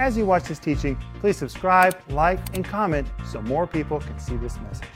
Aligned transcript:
As 0.00 0.16
you 0.16 0.24
watch 0.26 0.44
this 0.44 0.60
teaching, 0.60 0.96
please 1.18 1.36
subscribe, 1.36 1.98
like, 2.10 2.38
and 2.54 2.64
comment 2.64 3.08
so 3.26 3.42
more 3.42 3.66
people 3.66 3.98
can 3.98 4.16
see 4.16 4.36
this 4.36 4.56
message. 4.60 4.86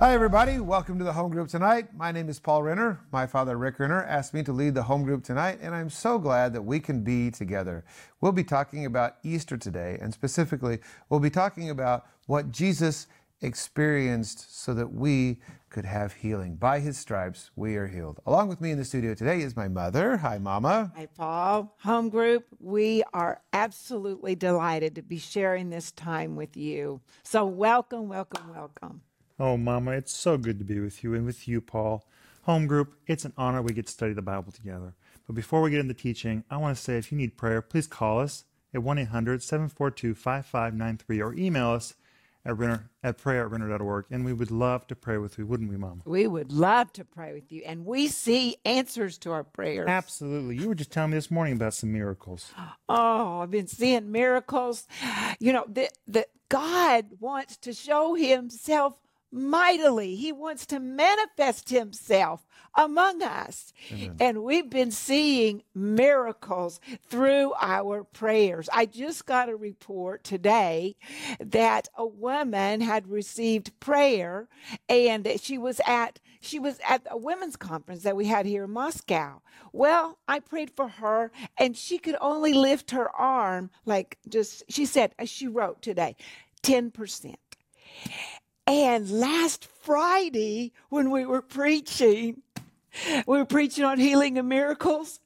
Hi, 0.00 0.12
everybody. 0.12 0.58
Welcome 0.58 0.98
to 0.98 1.04
the 1.04 1.12
home 1.12 1.30
group 1.30 1.46
tonight. 1.46 1.94
My 1.94 2.10
name 2.10 2.28
is 2.28 2.40
Paul 2.40 2.64
Renner. 2.64 3.00
My 3.12 3.28
father, 3.28 3.56
Rick 3.56 3.78
Renner, 3.78 4.02
asked 4.02 4.34
me 4.34 4.42
to 4.42 4.52
lead 4.52 4.74
the 4.74 4.82
home 4.82 5.04
group 5.04 5.22
tonight, 5.22 5.60
and 5.62 5.72
I'm 5.72 5.88
so 5.88 6.18
glad 6.18 6.52
that 6.54 6.62
we 6.62 6.80
can 6.80 7.04
be 7.04 7.30
together. 7.30 7.84
We'll 8.20 8.32
be 8.32 8.44
talking 8.44 8.86
about 8.86 9.18
Easter 9.22 9.56
today, 9.56 9.98
and 10.02 10.12
specifically, 10.12 10.80
we'll 11.08 11.20
be 11.20 11.30
talking 11.30 11.70
about 11.70 12.06
what 12.26 12.50
Jesus 12.50 13.06
experienced 13.40 14.62
so 14.62 14.74
that 14.74 14.92
we 14.92 15.38
could 15.68 15.84
have 15.84 16.14
healing. 16.14 16.56
By 16.56 16.80
his 16.80 16.96
stripes, 16.96 17.50
we 17.54 17.76
are 17.76 17.86
healed. 17.86 18.20
Along 18.26 18.48
with 18.48 18.60
me 18.60 18.70
in 18.70 18.78
the 18.78 18.84
studio 18.84 19.14
today 19.14 19.42
is 19.42 19.56
my 19.56 19.68
mother. 19.68 20.16
Hi, 20.16 20.38
Mama. 20.38 20.92
Hi, 20.96 21.06
Paul. 21.06 21.76
Home 21.82 22.08
group, 22.08 22.46
we 22.58 23.02
are 23.12 23.42
absolutely 23.52 24.34
delighted 24.34 24.94
to 24.94 25.02
be 25.02 25.18
sharing 25.18 25.70
this 25.70 25.92
time 25.92 26.34
with 26.36 26.56
you. 26.56 27.00
So, 27.24 27.44
welcome, 27.44 28.08
welcome, 28.08 28.54
welcome. 28.54 29.02
Oh, 29.38 29.56
Mama, 29.56 29.92
it's 29.92 30.14
so 30.14 30.38
good 30.38 30.58
to 30.58 30.64
be 30.64 30.80
with 30.80 31.04
you 31.04 31.14
and 31.14 31.26
with 31.26 31.46
you, 31.46 31.60
Paul. 31.60 32.06
Home 32.42 32.66
group, 32.66 32.94
it's 33.06 33.24
an 33.24 33.34
honor 33.36 33.60
we 33.60 33.74
get 33.74 33.86
to 33.86 33.92
study 33.92 34.14
the 34.14 34.22
Bible 34.22 34.52
together. 34.52 34.94
But 35.26 35.34
before 35.34 35.60
we 35.60 35.70
get 35.70 35.80
into 35.80 35.94
teaching, 35.94 36.44
I 36.48 36.56
want 36.56 36.76
to 36.76 36.82
say 36.82 36.96
if 36.96 37.12
you 37.12 37.18
need 37.18 37.36
prayer, 37.36 37.60
please 37.60 37.86
call 37.86 38.20
us 38.20 38.44
at 38.72 38.82
1 38.82 38.98
800 38.98 39.42
742 39.42 40.14
5593 40.14 41.20
or 41.20 41.34
email 41.34 41.70
us 41.70 41.94
at, 42.46 42.56
Renner, 42.56 42.90
at 43.02 43.18
prayer 43.18 43.44
at 43.44 43.50
renner.org. 43.50 44.06
And 44.10 44.24
we 44.24 44.32
would 44.32 44.50
love 44.50 44.86
to 44.86 44.96
pray 44.96 45.18
with 45.18 45.36
you, 45.36 45.46
wouldn't 45.46 45.68
we, 45.68 45.76
Mama? 45.76 46.02
We 46.04 46.26
would 46.26 46.52
love 46.52 46.92
to 46.94 47.04
pray 47.04 47.32
with 47.32 47.50
you. 47.50 47.62
And 47.66 47.84
we 47.84 48.08
see 48.08 48.56
answers 48.64 49.18
to 49.18 49.32
our 49.32 49.44
prayers. 49.44 49.88
Absolutely. 49.88 50.56
You 50.56 50.68
were 50.68 50.74
just 50.74 50.92
telling 50.92 51.10
me 51.10 51.16
this 51.16 51.30
morning 51.30 51.54
about 51.54 51.74
some 51.74 51.92
miracles. 51.92 52.52
Oh, 52.88 53.40
I've 53.40 53.50
been 53.50 53.66
seeing 53.66 54.12
miracles. 54.12 54.86
You 55.40 55.52
know, 55.52 55.66
that 56.06 56.28
God 56.48 57.06
wants 57.18 57.56
to 57.58 57.72
show 57.72 58.14
himself 58.14 58.94
mightily. 59.36 60.16
He 60.16 60.32
wants 60.32 60.66
to 60.66 60.80
manifest 60.80 61.68
himself 61.68 62.46
among 62.74 63.22
us. 63.22 63.72
Amen. 63.92 64.16
And 64.18 64.42
we've 64.42 64.68
been 64.68 64.90
seeing 64.90 65.62
miracles 65.74 66.80
through 67.08 67.52
our 67.60 68.04
prayers. 68.04 68.68
I 68.72 68.86
just 68.86 69.26
got 69.26 69.48
a 69.48 69.56
report 69.56 70.24
today 70.24 70.96
that 71.38 71.88
a 71.96 72.06
woman 72.06 72.80
had 72.80 73.08
received 73.08 73.78
prayer 73.80 74.48
and 74.88 75.28
she 75.40 75.58
was 75.58 75.80
at 75.86 76.18
she 76.40 76.58
was 76.58 76.78
at 76.88 77.06
a 77.10 77.16
women's 77.16 77.56
conference 77.56 78.02
that 78.04 78.14
we 78.16 78.26
had 78.26 78.46
here 78.46 78.64
in 78.64 78.70
Moscow. 78.70 79.42
Well, 79.72 80.18
I 80.28 80.38
prayed 80.40 80.70
for 80.70 80.88
her 80.88 81.32
and 81.58 81.76
she 81.76 81.98
could 81.98 82.16
only 82.20 82.52
lift 82.52 82.92
her 82.92 83.10
arm 83.16 83.70
like 83.84 84.18
just 84.28 84.64
she 84.68 84.86
said 84.86 85.14
as 85.18 85.28
she 85.28 85.48
wrote 85.48 85.82
today 85.82 86.16
10%. 86.62 87.34
And 88.66 89.08
last 89.10 89.64
Friday, 89.82 90.72
when 90.88 91.10
we 91.10 91.24
were 91.24 91.42
preaching, 91.42 92.42
we 93.26 93.38
were 93.38 93.44
preaching 93.44 93.84
on 93.84 93.98
healing 93.98 94.38
and 94.38 94.48
miracles. 94.48 95.20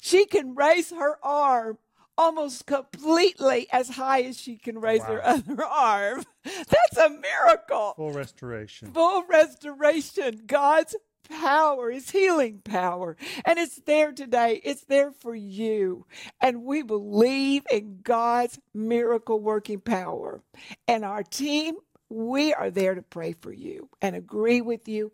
She 0.00 0.26
can 0.26 0.54
raise 0.54 0.90
her 0.90 1.18
arm 1.22 1.78
almost 2.16 2.66
completely 2.66 3.68
as 3.72 3.90
high 3.90 4.22
as 4.22 4.38
she 4.38 4.56
can 4.56 4.80
raise 4.80 5.00
wow. 5.00 5.06
her 5.06 5.26
other 5.26 5.64
arm. 5.64 6.24
That's 6.44 6.96
a 6.96 7.08
miracle. 7.08 7.94
Full 7.96 8.12
restoration. 8.12 8.92
Full 8.92 9.24
restoration. 9.28 10.42
God's 10.46 10.96
power, 11.28 11.90
His 11.90 12.10
healing 12.10 12.60
power. 12.64 13.16
And 13.44 13.58
it's 13.58 13.80
there 13.86 14.12
today. 14.12 14.60
It's 14.64 14.84
there 14.84 15.12
for 15.12 15.34
you. 15.34 16.06
And 16.40 16.64
we 16.64 16.82
believe 16.82 17.62
in 17.70 18.00
God's 18.02 18.58
miracle 18.74 19.40
working 19.40 19.80
power. 19.80 20.42
And 20.86 21.04
our 21.04 21.22
team 21.22 21.76
we 22.10 22.54
are 22.54 22.70
there 22.70 22.94
to 22.94 23.02
pray 23.02 23.32
for 23.32 23.52
you 23.52 23.88
and 24.00 24.16
agree 24.16 24.60
with 24.60 24.88
you. 24.88 25.12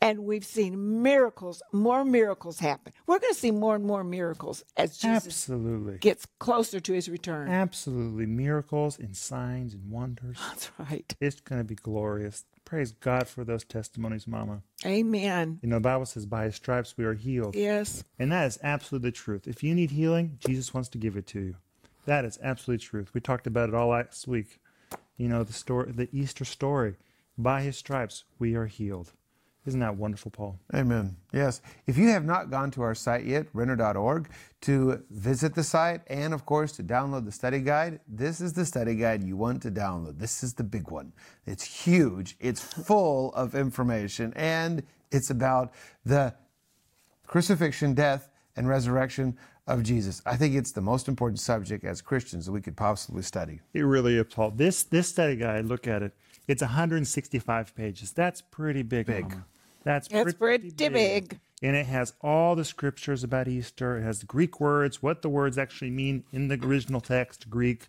And 0.00 0.20
we've 0.20 0.44
seen 0.44 1.02
miracles, 1.02 1.62
more 1.72 2.04
miracles 2.04 2.58
happen. 2.58 2.92
We're 3.06 3.18
going 3.18 3.32
to 3.32 3.38
see 3.38 3.50
more 3.50 3.74
and 3.74 3.84
more 3.84 4.04
miracles 4.04 4.64
as 4.76 4.98
Jesus 4.98 5.26
Absolutely. 5.26 5.98
gets 5.98 6.26
closer 6.38 6.80
to 6.80 6.92
his 6.92 7.08
return. 7.08 7.48
Absolutely. 7.48 8.26
Miracles 8.26 8.98
and 8.98 9.16
signs 9.16 9.74
and 9.74 9.90
wonders. 9.90 10.38
That's 10.48 10.70
right. 10.78 11.14
It's 11.20 11.40
going 11.40 11.60
to 11.60 11.64
be 11.64 11.76
glorious. 11.76 12.44
Praise 12.64 12.92
God 12.92 13.28
for 13.28 13.44
those 13.44 13.64
testimonies, 13.64 14.26
Mama. 14.26 14.62
Amen. 14.86 15.58
You 15.62 15.68
know, 15.68 15.76
the 15.76 15.80
Bible 15.80 16.06
says, 16.06 16.26
by 16.26 16.44
his 16.44 16.54
stripes 16.54 16.94
we 16.96 17.04
are 17.04 17.14
healed. 17.14 17.54
Yes. 17.54 18.04
And 18.18 18.32
that 18.32 18.46
is 18.46 18.58
absolutely 18.62 19.10
the 19.10 19.16
truth. 19.16 19.46
If 19.46 19.62
you 19.62 19.74
need 19.74 19.90
healing, 19.90 20.38
Jesus 20.46 20.72
wants 20.72 20.88
to 20.90 20.98
give 20.98 21.16
it 21.16 21.26
to 21.28 21.40
you. 21.40 21.56
That 22.06 22.24
is 22.24 22.38
absolutely 22.42 22.84
truth. 22.84 23.10
We 23.14 23.20
talked 23.20 23.46
about 23.46 23.70
it 23.70 23.74
all 23.74 23.88
last 23.88 24.26
week 24.26 24.60
you 25.16 25.28
know, 25.28 25.44
the 25.44 25.52
story, 25.52 25.92
the 25.92 26.08
Easter 26.12 26.44
story. 26.44 26.96
By 27.36 27.62
his 27.62 27.76
stripes, 27.76 28.24
we 28.38 28.54
are 28.54 28.66
healed. 28.66 29.12
Isn't 29.66 29.80
that 29.80 29.96
wonderful, 29.96 30.30
Paul? 30.30 30.60
Amen. 30.74 31.16
Yes. 31.32 31.62
If 31.86 31.96
you 31.96 32.08
have 32.08 32.24
not 32.24 32.50
gone 32.50 32.70
to 32.72 32.82
our 32.82 32.94
site 32.94 33.24
yet, 33.24 33.46
renner.org, 33.54 34.28
to 34.62 35.02
visit 35.10 35.54
the 35.54 35.64
site 35.64 36.02
and, 36.06 36.34
of 36.34 36.44
course, 36.44 36.72
to 36.72 36.82
download 36.82 37.24
the 37.24 37.32
study 37.32 37.60
guide, 37.60 38.00
this 38.06 38.42
is 38.42 38.52
the 38.52 38.66
study 38.66 38.94
guide 38.94 39.22
you 39.22 39.36
want 39.38 39.62
to 39.62 39.70
download. 39.70 40.18
This 40.18 40.42
is 40.42 40.52
the 40.52 40.64
big 40.64 40.90
one. 40.90 41.12
It's 41.46 41.64
huge, 41.64 42.36
it's 42.40 42.60
full 42.60 43.32
of 43.34 43.54
information, 43.54 44.34
and 44.36 44.82
it's 45.10 45.30
about 45.30 45.72
the 46.04 46.34
crucifixion, 47.26 47.94
death, 47.94 48.28
and 48.56 48.68
resurrection 48.68 49.36
of 49.66 49.82
Jesus. 49.82 50.20
I 50.26 50.36
think 50.36 50.54
it's 50.54 50.72
the 50.72 50.80
most 50.80 51.08
important 51.08 51.40
subject 51.40 51.84
as 51.84 52.02
Christians 52.02 52.46
that 52.46 52.52
we 52.52 52.60
could 52.60 52.76
possibly 52.76 53.22
study. 53.22 53.60
It 53.72 53.82
really 53.82 54.16
is, 54.16 54.26
Paul. 54.32 54.50
This 54.50 54.82
this 54.82 55.08
study 55.08 55.36
guide, 55.36 55.66
look 55.66 55.86
at 55.86 56.02
it. 56.02 56.12
It's 56.46 56.62
165 56.62 57.74
pages. 57.74 58.12
That's 58.12 58.42
pretty 58.42 58.82
big. 58.82 59.06
Big. 59.06 59.30
Mama. 59.30 59.46
That's 59.84 60.08
pretty, 60.08 60.32
pretty 60.32 60.70
big. 60.70 60.92
big. 60.92 61.40
And 61.62 61.76
it 61.76 61.86
has 61.86 62.14
all 62.20 62.56
the 62.56 62.64
scriptures 62.64 63.24
about 63.24 63.48
Easter. 63.48 63.98
It 63.98 64.02
has 64.02 64.20
the 64.20 64.26
Greek 64.26 64.60
words, 64.60 65.02
what 65.02 65.22
the 65.22 65.28
words 65.28 65.56
actually 65.56 65.90
mean 65.90 66.24
in 66.32 66.48
the 66.48 66.58
original 66.62 67.00
text, 67.00 67.48
Greek. 67.48 67.88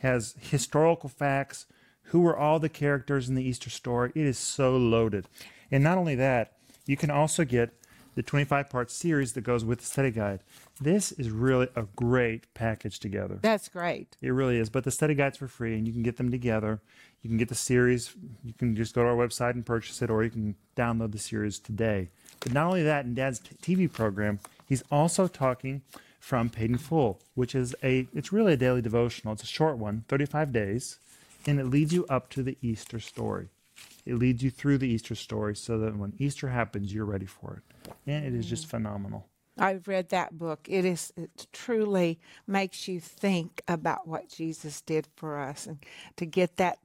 It 0.00 0.06
has 0.06 0.34
historical 0.38 1.08
facts. 1.08 1.66
Who 2.10 2.20
were 2.20 2.36
all 2.36 2.58
the 2.58 2.68
characters 2.68 3.28
in 3.28 3.34
the 3.34 3.42
Easter 3.42 3.70
story? 3.70 4.12
It 4.14 4.26
is 4.26 4.38
so 4.38 4.76
loaded. 4.76 5.26
And 5.70 5.82
not 5.82 5.98
only 5.98 6.14
that, 6.14 6.52
you 6.86 6.96
can 6.96 7.10
also 7.10 7.44
get 7.44 7.74
the 8.16 8.22
25 8.22 8.68
part 8.68 8.90
series 8.90 9.34
that 9.34 9.42
goes 9.42 9.64
with 9.64 9.78
the 9.78 9.84
study 9.84 10.10
guide. 10.10 10.40
This 10.80 11.12
is 11.12 11.30
really 11.30 11.68
a 11.76 11.82
great 11.94 12.52
package 12.54 12.98
together. 12.98 13.38
That's 13.42 13.68
great. 13.68 14.16
It 14.20 14.30
really 14.30 14.58
is. 14.58 14.70
But 14.70 14.84
the 14.84 14.90
study 14.90 15.14
guide's 15.14 15.36
for 15.36 15.46
free 15.46 15.76
and 15.76 15.86
you 15.86 15.92
can 15.92 16.02
get 16.02 16.16
them 16.16 16.30
together. 16.30 16.80
You 17.22 17.28
can 17.28 17.36
get 17.36 17.48
the 17.48 17.54
series. 17.54 18.14
You 18.42 18.54
can 18.54 18.74
just 18.74 18.94
go 18.94 19.02
to 19.02 19.08
our 19.08 19.16
website 19.16 19.50
and 19.50 19.64
purchase 19.64 20.00
it, 20.00 20.10
or 20.10 20.24
you 20.24 20.30
can 20.30 20.54
download 20.76 21.12
the 21.12 21.18
series 21.18 21.58
today. 21.58 22.08
But 22.40 22.52
not 22.52 22.66
only 22.66 22.82
that, 22.84 23.04
in 23.04 23.14
Dad's 23.14 23.40
TV 23.40 23.90
program, 23.92 24.38
he's 24.66 24.84
also 24.90 25.26
talking 25.26 25.82
from 26.20 26.50
Paid 26.50 26.70
in 26.70 26.78
Full, 26.78 27.20
which 27.34 27.54
is 27.54 27.74
a, 27.82 28.06
it's 28.14 28.32
really 28.32 28.52
a 28.52 28.56
daily 28.56 28.80
devotional. 28.80 29.34
It's 29.34 29.42
a 29.42 29.46
short 29.46 29.76
one, 29.76 30.04
35 30.08 30.52
days, 30.52 30.98
and 31.46 31.58
it 31.58 31.66
leads 31.66 31.92
you 31.92 32.06
up 32.08 32.30
to 32.30 32.42
the 32.42 32.56
Easter 32.62 33.00
story. 33.00 33.48
It 34.06 34.14
leads 34.14 34.42
you 34.42 34.50
through 34.50 34.78
the 34.78 34.88
Easter 34.88 35.16
story 35.16 35.56
so 35.56 35.78
that 35.78 35.96
when 35.96 36.14
Easter 36.18 36.48
happens, 36.48 36.94
you're 36.94 37.04
ready 37.04 37.26
for 37.26 37.60
it. 37.62 37.92
And 38.06 38.24
it 38.24 38.34
is 38.34 38.46
just 38.46 38.66
mm. 38.66 38.70
phenomenal. 38.70 39.26
I've 39.58 39.88
read 39.88 40.10
that 40.10 40.38
book. 40.38 40.66
It 40.68 40.84
is 40.84 41.12
it 41.16 41.46
truly 41.52 42.20
makes 42.46 42.88
you 42.88 43.00
think 43.00 43.62
about 43.66 44.06
what 44.06 44.28
Jesus 44.28 44.80
did 44.80 45.08
for 45.16 45.38
us 45.38 45.66
and 45.66 45.78
to 46.16 46.26
get 46.26 46.56
that 46.56 46.78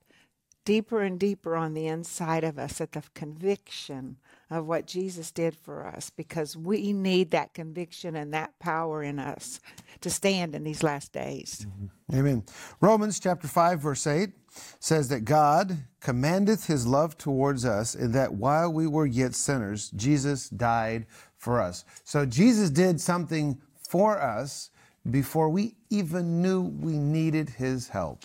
deeper 0.64 1.02
and 1.02 1.20
deeper 1.20 1.56
on 1.56 1.74
the 1.74 1.88
inside 1.88 2.44
of 2.44 2.58
us 2.58 2.80
at 2.80 2.94
the 2.94 3.04
conviction 3.14 4.18
of 4.52 4.68
what 4.68 4.86
Jesus 4.86 5.32
did 5.32 5.56
for 5.56 5.88
us 5.88 6.10
because 6.10 6.58
we 6.58 6.92
need 6.92 7.32
that 7.32 7.54
conviction 7.54 8.18
and 8.18 8.34
that 8.34 8.60
power 8.60 9.02
in 9.02 9.18
us 9.18 9.62
to 10.02 10.10
stand 10.10 10.54
in 10.54 10.66
these 10.66 10.84
last 10.84 11.14
days. 11.14 11.66
Mm-hmm. 11.68 12.20
Amen. 12.20 12.44
Romans 12.82 13.20
chapter 13.20 13.48
5 13.48 13.80
verse 13.80 14.06
8 14.06 14.32
says 14.80 15.08
that 15.08 15.24
God 15.24 15.78
commandeth 16.02 16.68
his 16.68 16.86
love 16.86 17.18
towards 17.18 17.64
us 17.64 17.96
in 17.96 18.12
that 18.12 18.34
while 18.34 18.72
we 18.72 18.88
were 18.88 19.06
yet 19.06 19.34
sinners 19.34 19.90
Jesus 19.92 20.50
died 20.50 21.08
for 21.38 21.62
us. 21.62 21.86
So 22.04 22.26
Jesus 22.26 22.70
did 22.70 23.00
something 23.00 23.62
for 23.88 24.22
us 24.22 24.70
before 25.10 25.50
we 25.50 25.76
even 25.90 26.42
knew 26.42 26.62
we 26.62 26.98
needed 26.98 27.50
his 27.52 27.88
help. 27.88 28.24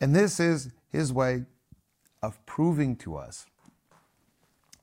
And 0.00 0.14
this 0.14 0.38
is 0.38 0.70
his 0.92 1.12
way 1.12 1.44
of 2.22 2.44
proving 2.46 2.94
to 2.96 3.16
us 3.16 3.46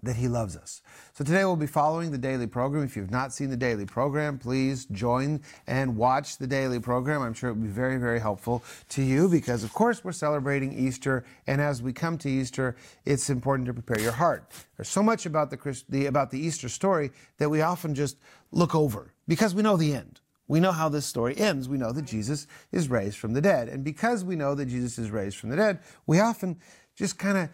that 0.03 0.15
He 0.15 0.27
loves 0.27 0.56
us. 0.56 0.81
So 1.13 1.24
today 1.24 1.45
we'll 1.45 1.56
be 1.56 1.68
following 1.68 2.12
the 2.12 2.18
daily 2.18 2.48
program. 2.48 2.83
If 2.83 2.95
you've 2.95 3.12
not 3.12 3.33
seen 3.33 3.50
the 3.50 3.57
daily 3.57 3.86
program, 3.86 4.39
please 4.39 4.86
join 4.86 5.42
and 5.68 5.95
watch 5.95 6.38
the 6.38 6.48
daily 6.48 6.80
program. 6.80 7.21
I'm 7.21 7.33
sure 7.33 7.50
it 7.50 7.53
will 7.53 7.63
be 7.63 7.68
very, 7.68 7.98
very 7.98 8.19
helpful 8.19 8.63
to 8.89 9.03
you 9.03 9.27
because, 9.27 9.63
of 9.63 9.74
course, 9.74 10.03
we're 10.03 10.12
celebrating 10.12 10.74
Easter. 10.74 11.24
And 11.48 11.62
as 11.62 11.81
we 11.81 11.94
come 11.94 12.18
to 12.19 12.30
Easter, 12.30 12.75
it's 13.06 13.30
important 13.30 13.68
to 13.68 13.74
prepare 13.74 14.00
your 14.00 14.13
heart. 14.13 14.51
There's 14.77 14.89
so 14.89 15.03
much 15.03 15.25
about 15.25 15.50
the, 15.50 15.57
Christ- 15.57 15.89
the, 15.89 16.07
about 16.07 16.31
the 16.31 16.39
Easter 16.39 16.69
story 16.69 17.12
that 17.38 17.50
we 17.50 17.62
often 17.62 17.94
just 17.94 18.18
look 18.51 18.74
over 18.74 19.13
because 19.27 19.53
we 19.53 19.62
know 19.62 19.77
the 19.77 19.94
end. 19.94 20.21
We 20.48 20.59
know 20.59 20.74
how 20.74 20.89
this 20.89 21.06
story 21.06 21.38
ends. 21.38 21.69
We 21.69 21.77
know 21.77 21.94
that 21.94 22.01
Jesus 22.01 22.45
is 22.74 22.89
raised 22.89 23.18
from 23.18 23.33
the 23.33 23.39
dead. 23.39 23.69
And 23.69 23.86
because 23.86 24.25
we 24.25 24.36
know 24.36 24.53
that 24.56 24.65
Jesus 24.65 25.00
is 25.00 25.09
raised 25.09 25.38
from 25.38 25.50
the 25.50 25.56
dead, 25.56 25.80
we 26.06 26.19
often 26.19 26.59
just 26.94 27.18
kind 27.18 27.38
of 27.38 27.50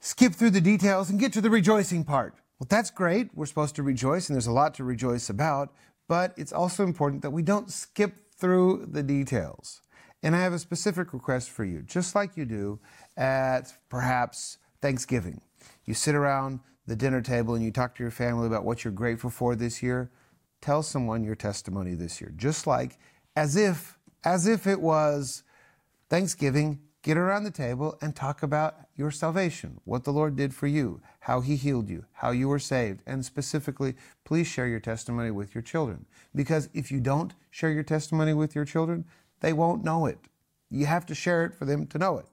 skip 0.00 0.34
through 0.34 0.50
the 0.50 0.60
details 0.60 1.10
and 1.10 1.20
get 1.20 1.32
to 1.34 1.40
the 1.40 1.50
rejoicing 1.50 2.04
part. 2.04 2.34
Well, 2.58 2.66
that's 2.68 2.90
great. 2.90 3.30
We're 3.34 3.46
supposed 3.46 3.76
to 3.76 3.82
rejoice, 3.82 4.28
and 4.28 4.34
there's 4.34 4.46
a 4.46 4.52
lot 4.52 4.74
to 4.74 4.84
rejoice 4.84 5.30
about, 5.30 5.72
but 6.08 6.34
it's 6.36 6.52
also 6.52 6.84
important 6.84 7.22
that 7.22 7.30
we 7.30 7.42
don't 7.42 7.70
skip 7.70 8.16
through 8.36 8.86
the 8.90 9.02
details. 9.02 9.82
And 10.22 10.36
I 10.36 10.40
have 10.40 10.52
a 10.52 10.58
specific 10.58 11.12
request 11.12 11.50
for 11.50 11.64
you, 11.64 11.82
just 11.82 12.14
like 12.14 12.36
you 12.36 12.44
do 12.44 12.80
at 13.16 13.72
perhaps 13.88 14.58
Thanksgiving. 14.82 15.40
You 15.84 15.94
sit 15.94 16.14
around 16.14 16.60
the 16.86 16.96
dinner 16.96 17.22
table 17.22 17.54
and 17.54 17.64
you 17.64 17.70
talk 17.70 17.94
to 17.94 18.02
your 18.02 18.10
family 18.10 18.46
about 18.46 18.64
what 18.64 18.84
you're 18.84 18.92
grateful 18.92 19.30
for 19.30 19.54
this 19.54 19.82
year. 19.82 20.10
Tell 20.60 20.82
someone 20.82 21.24
your 21.24 21.36
testimony 21.36 21.94
this 21.94 22.20
year, 22.20 22.32
just 22.36 22.66
like 22.66 22.98
as 23.36 23.56
if 23.56 23.98
as 24.24 24.46
if 24.46 24.66
it 24.66 24.80
was 24.80 25.42
Thanksgiving 26.10 26.80
get 27.02 27.16
around 27.16 27.44
the 27.44 27.50
table 27.50 27.96
and 28.00 28.14
talk 28.14 28.42
about 28.42 28.76
your 28.96 29.10
salvation, 29.10 29.80
what 29.84 30.04
the 30.04 30.12
Lord 30.12 30.36
did 30.36 30.54
for 30.54 30.66
you, 30.66 31.00
how 31.20 31.40
He 31.40 31.56
healed 31.56 31.88
you, 31.88 32.04
how 32.12 32.30
you 32.30 32.48
were 32.48 32.58
saved, 32.58 33.02
and 33.06 33.24
specifically, 33.24 33.94
please 34.24 34.46
share 34.46 34.66
your 34.66 34.80
testimony 34.80 35.30
with 35.30 35.54
your 35.54 35.62
children. 35.62 36.06
Because 36.34 36.68
if 36.74 36.90
you 36.90 37.00
don't 37.00 37.34
share 37.50 37.70
your 37.70 37.82
testimony 37.82 38.34
with 38.34 38.54
your 38.54 38.64
children, 38.64 39.04
they 39.40 39.52
won't 39.52 39.84
know 39.84 40.06
it. 40.06 40.18
You 40.68 40.86
have 40.86 41.06
to 41.06 41.14
share 41.14 41.44
it 41.44 41.54
for 41.54 41.64
them 41.64 41.86
to 41.88 41.98
know 41.98 42.18
it. 42.18 42.26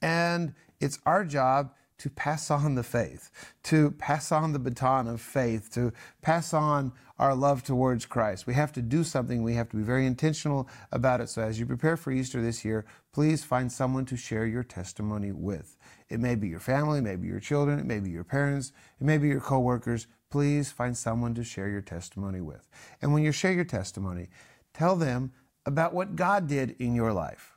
And 0.00 0.54
it's 0.80 0.98
our 1.04 1.24
job 1.24 1.72
to 1.98 2.10
pass 2.10 2.50
on 2.50 2.74
the 2.74 2.82
faith, 2.82 3.30
to 3.64 3.92
pass 3.92 4.32
on 4.32 4.52
the 4.52 4.58
baton 4.58 5.06
of 5.06 5.20
faith, 5.20 5.72
to 5.72 5.92
pass 6.22 6.52
on 6.52 6.92
our 7.18 7.34
love 7.34 7.62
towards 7.62 8.06
Christ. 8.06 8.46
We 8.46 8.54
have 8.54 8.72
to 8.72 8.82
do 8.82 9.04
something. 9.04 9.42
We 9.42 9.54
have 9.54 9.68
to 9.70 9.76
be 9.76 9.82
very 9.82 10.04
intentional 10.04 10.68
about 10.90 11.20
it. 11.20 11.28
So 11.28 11.42
as 11.42 11.60
you 11.60 11.66
prepare 11.66 11.96
for 11.96 12.10
Easter 12.10 12.42
this 12.42 12.64
year, 12.64 12.84
please 13.12 13.44
find 13.44 13.70
someone 13.70 14.04
to 14.06 14.16
share 14.16 14.46
your 14.46 14.64
testimony 14.64 15.30
with. 15.30 15.76
It 16.08 16.18
may 16.18 16.34
be 16.34 16.48
your 16.48 16.60
family, 16.60 16.98
it 16.98 17.02
may 17.02 17.16
be 17.16 17.28
your 17.28 17.40
children, 17.40 17.78
it 17.78 17.86
may 17.86 18.00
be 18.00 18.10
your 18.10 18.24
parents, 18.24 18.72
it 19.00 19.04
may 19.04 19.18
be 19.18 19.28
your 19.28 19.40
coworkers. 19.40 20.06
Please 20.30 20.72
find 20.72 20.96
someone 20.96 21.34
to 21.34 21.44
share 21.44 21.68
your 21.68 21.80
testimony 21.80 22.40
with. 22.40 22.68
And 23.00 23.12
when 23.12 23.22
you 23.22 23.30
share 23.30 23.52
your 23.52 23.64
testimony, 23.64 24.28
tell 24.72 24.96
them 24.96 25.32
about 25.64 25.94
what 25.94 26.16
God 26.16 26.48
did 26.48 26.74
in 26.80 26.94
your 26.94 27.12
life. 27.12 27.56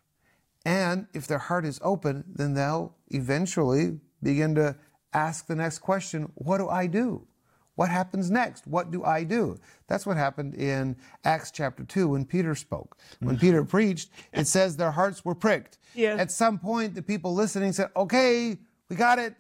And 0.64 1.08
if 1.14 1.28
their 1.28 1.40
heart 1.40 1.66
is 1.66 1.80
open, 1.82 2.26
then 2.28 2.54
they'll 2.54 2.94
eventually 3.08 4.00
begin 4.22 4.56
to 4.56 4.76
ask 5.14 5.48
the 5.48 5.56
next 5.56 5.80
question 5.80 6.32
What 6.36 6.58
do 6.58 6.70
I 6.70 6.88
do? 6.88 7.28
What 7.76 7.90
happens 7.90 8.32
next? 8.32 8.66
What 8.66 8.90
do 8.90 9.04
I 9.04 9.24
do? 9.24 9.56
That's 9.86 10.06
what 10.06 10.18
happened 10.18 10.56
in 10.56 10.96
Acts 11.24 11.52
chapter 11.52 11.84
2 11.84 12.10
when 12.10 12.26
Peter 12.26 12.56
spoke. 12.56 12.98
When 13.20 13.36
mm-hmm. 13.36 13.46
Peter 13.46 13.64
preached, 13.64 14.10
it 14.34 14.48
says 14.48 14.78
their 14.78 14.90
hearts 14.90 15.24
were 15.24 15.36
pricked. 15.36 15.78
Yes. 15.94 16.20
At 16.20 16.32
some 16.32 16.58
point, 16.58 16.96
the 16.96 17.04
people 17.04 17.36
listening 17.36 17.74
said, 17.74 17.90
Okay, 17.96 18.58
we 18.90 18.96
got 18.96 19.20
it. 19.20 19.36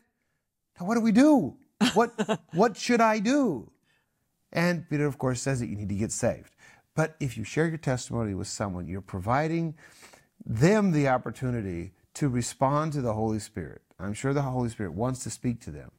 Now, 0.79 0.85
what 0.85 0.95
do 0.95 1.01
we 1.01 1.11
do? 1.11 1.55
What, 1.93 2.39
what 2.53 2.77
should 2.77 3.01
I 3.01 3.19
do? 3.19 3.71
And 4.53 4.87
Peter, 4.87 5.07
of 5.07 5.17
course, 5.17 5.41
says 5.41 5.59
that 5.59 5.67
you 5.67 5.75
need 5.75 5.89
to 5.89 5.95
get 5.95 6.11
saved. 6.11 6.55
But 6.95 7.15
if 7.19 7.37
you 7.37 7.43
share 7.43 7.67
your 7.67 7.77
testimony 7.77 8.33
with 8.33 8.47
someone, 8.47 8.87
you're 8.87 9.01
providing 9.01 9.75
them 10.45 10.91
the 10.91 11.07
opportunity 11.07 11.93
to 12.15 12.29
respond 12.29 12.93
to 12.93 13.01
the 13.01 13.13
Holy 13.13 13.39
Spirit. 13.39 13.81
I'm 13.99 14.13
sure 14.13 14.33
the 14.33 14.43
Holy 14.43 14.69
Spirit 14.69 14.93
wants 14.93 15.23
to 15.23 15.29
speak 15.29 15.59
to 15.61 15.71
them. 15.71 15.91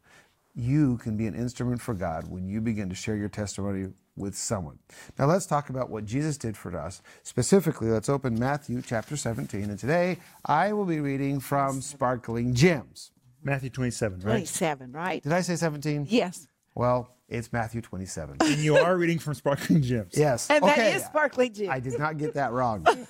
You 0.54 0.98
can 0.98 1.16
be 1.16 1.26
an 1.26 1.34
instrument 1.34 1.80
for 1.80 1.94
God 1.94 2.28
when 2.28 2.48
you 2.48 2.60
begin 2.60 2.88
to 2.88 2.94
share 2.94 3.16
your 3.16 3.28
testimony 3.28 3.88
with 4.16 4.36
someone. 4.36 4.78
Now 5.18 5.26
let's 5.26 5.46
talk 5.46 5.68
about 5.70 5.90
what 5.90 6.04
Jesus 6.04 6.36
did 6.36 6.56
for 6.56 6.76
us. 6.76 7.02
Specifically, 7.22 7.88
let's 7.88 8.08
open 8.08 8.38
Matthew 8.38 8.82
chapter 8.82 9.16
17. 9.16 9.64
And 9.64 9.78
today 9.78 10.18
I 10.44 10.72
will 10.72 10.84
be 10.84 11.00
reading 11.00 11.40
from 11.40 11.80
Sparkling 11.80 12.54
Gems. 12.54 13.12
Matthew 13.42 13.70
27, 13.70 14.20
right? 14.20 14.32
27, 14.32 14.92
right? 14.92 15.22
Did 15.22 15.32
I 15.32 15.40
say 15.42 15.56
17? 15.56 16.06
Yes. 16.08 16.48
Well, 16.74 17.08
it's 17.28 17.52
Matthew 17.52 17.80
27. 17.80 18.38
And 18.40 18.58
you 18.58 18.76
are 18.76 18.96
reading 18.96 19.18
from 19.18 19.34
Sparkling 19.34 19.82
Gems. 19.82 20.14
yes. 20.16 20.50
And 20.50 20.64
okay. 20.64 20.74
that 20.76 20.96
is 20.96 21.04
sparkling 21.04 21.52
Gems. 21.52 21.70
I 21.70 21.80
did 21.80 21.98
not 21.98 22.16
get 22.16 22.34
that 22.34 22.52
wrong. 22.52 22.86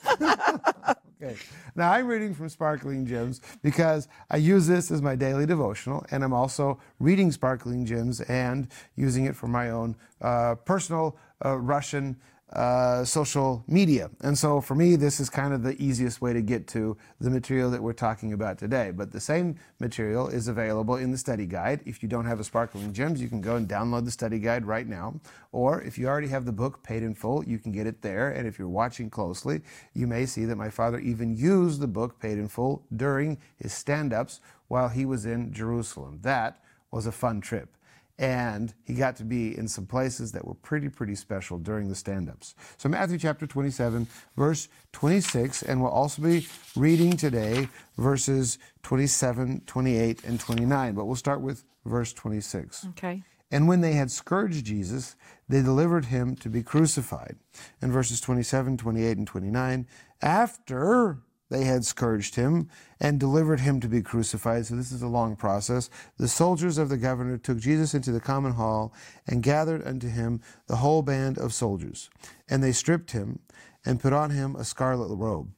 okay. 1.22 1.36
Now 1.74 1.92
I'm 1.92 2.06
reading 2.06 2.34
from 2.34 2.48
Sparkling 2.48 3.06
Gems 3.06 3.40
because 3.62 4.08
I 4.30 4.36
use 4.36 4.66
this 4.66 4.90
as 4.90 5.02
my 5.02 5.16
daily 5.16 5.46
devotional, 5.46 6.04
and 6.10 6.24
I'm 6.24 6.32
also 6.32 6.78
reading 6.98 7.32
Sparkling 7.32 7.84
Gems 7.84 8.20
and 8.22 8.68
using 8.96 9.24
it 9.24 9.36
for 9.36 9.48
my 9.48 9.70
own 9.70 9.96
uh, 10.20 10.54
personal 10.56 11.16
uh, 11.44 11.56
Russian 11.56 12.16
uh, 12.52 13.04
social 13.04 13.62
media. 13.68 14.10
And 14.22 14.36
so 14.36 14.60
for 14.60 14.74
me, 14.74 14.96
this 14.96 15.20
is 15.20 15.28
kind 15.28 15.52
of 15.52 15.62
the 15.62 15.80
easiest 15.82 16.22
way 16.22 16.32
to 16.32 16.40
get 16.40 16.66
to 16.68 16.96
the 17.20 17.28
material 17.28 17.70
that 17.70 17.82
we're 17.82 17.92
talking 17.92 18.32
about 18.32 18.58
today. 18.58 18.90
But 18.90 19.12
the 19.12 19.20
same 19.20 19.56
material 19.78 20.28
is 20.28 20.48
available 20.48 20.96
in 20.96 21.10
the 21.10 21.18
study 21.18 21.46
guide. 21.46 21.80
If 21.84 22.02
you 22.02 22.08
don't 22.08 22.24
have 22.24 22.40
a 22.40 22.44
Sparkling 22.44 22.92
Gems, 22.92 23.20
you 23.20 23.28
can 23.28 23.40
go 23.42 23.56
and 23.56 23.68
download 23.68 24.06
the 24.06 24.10
study 24.10 24.38
guide 24.38 24.64
right 24.64 24.86
now. 24.86 25.20
Or 25.52 25.82
if 25.82 25.98
you 25.98 26.08
already 26.08 26.28
have 26.28 26.46
the 26.46 26.52
book 26.52 26.82
paid 26.82 27.02
in 27.02 27.14
full, 27.14 27.44
you 27.44 27.58
can 27.58 27.70
get 27.70 27.86
it 27.86 28.00
there. 28.00 28.30
And 28.30 28.46
if 28.46 28.58
you're 28.58 28.68
watching 28.68 29.10
closely, 29.10 29.60
you 29.92 30.06
may 30.06 30.24
see 30.24 30.46
that 30.46 30.56
my 30.56 30.70
father 30.70 30.98
even 31.00 31.36
used 31.36 31.80
the 31.80 31.86
book 31.86 32.18
paid 32.18 32.38
in 32.38 32.48
full 32.48 32.82
during 32.96 33.38
his 33.56 33.74
stand 33.74 34.14
ups 34.14 34.40
while 34.68 34.88
he 34.88 35.04
was 35.04 35.26
in 35.26 35.52
Jerusalem. 35.52 36.20
That 36.22 36.62
was 36.90 37.06
a 37.06 37.12
fun 37.12 37.40
trip 37.42 37.74
and 38.18 38.74
he 38.84 38.94
got 38.94 39.16
to 39.16 39.24
be 39.24 39.56
in 39.56 39.68
some 39.68 39.86
places 39.86 40.32
that 40.32 40.44
were 40.44 40.54
pretty, 40.54 40.88
pretty 40.88 41.14
special 41.14 41.58
during 41.58 41.88
the 41.88 41.94
stand 41.94 42.28
ups. 42.28 42.54
So, 42.76 42.88
Matthew 42.88 43.18
chapter 43.18 43.46
27, 43.46 44.06
verse 44.36 44.68
26, 44.92 45.62
and 45.62 45.80
we'll 45.80 45.90
also 45.90 46.22
be 46.22 46.46
reading 46.76 47.16
today 47.16 47.68
verses 47.96 48.58
27, 48.82 49.62
28, 49.66 50.24
and 50.24 50.40
29, 50.40 50.94
but 50.94 51.04
we'll 51.04 51.16
start 51.16 51.40
with 51.40 51.64
verse 51.84 52.12
26. 52.12 52.86
okay. 52.90 53.22
And 53.50 53.66
when 53.66 53.80
they 53.80 53.92
had 53.92 54.10
scourged 54.10 54.66
Jesus, 54.66 55.16
they 55.48 55.62
delivered 55.62 56.06
him 56.06 56.36
to 56.36 56.50
be 56.50 56.62
crucified. 56.62 57.36
In 57.80 57.90
verses 57.90 58.20
27, 58.20 58.76
28, 58.76 59.16
and 59.16 59.26
29, 59.26 59.86
after 60.20 61.22
they 61.50 61.64
had 61.64 61.84
scourged 61.84 62.34
him 62.34 62.68
and 63.00 63.18
delivered 63.18 63.60
him 63.60 63.80
to 63.80 63.88
be 63.88 64.02
crucified. 64.02 64.66
So 64.66 64.76
this 64.76 64.92
is 64.92 65.02
a 65.02 65.08
long 65.08 65.36
process. 65.36 65.88
The 66.18 66.28
soldiers 66.28 66.78
of 66.78 66.88
the 66.88 66.96
governor 66.96 67.38
took 67.38 67.58
Jesus 67.58 67.94
into 67.94 68.12
the 68.12 68.20
common 68.20 68.52
hall 68.52 68.92
and 69.26 69.42
gathered 69.42 69.86
unto 69.86 70.08
him 70.08 70.40
the 70.66 70.76
whole 70.76 71.02
band 71.02 71.38
of 71.38 71.54
soldiers. 71.54 72.10
And 72.48 72.62
they 72.62 72.72
stripped 72.72 73.12
him 73.12 73.38
and 73.84 74.00
put 74.00 74.12
on 74.12 74.30
him 74.30 74.56
a 74.56 74.64
scarlet 74.64 75.14
robe. 75.14 75.50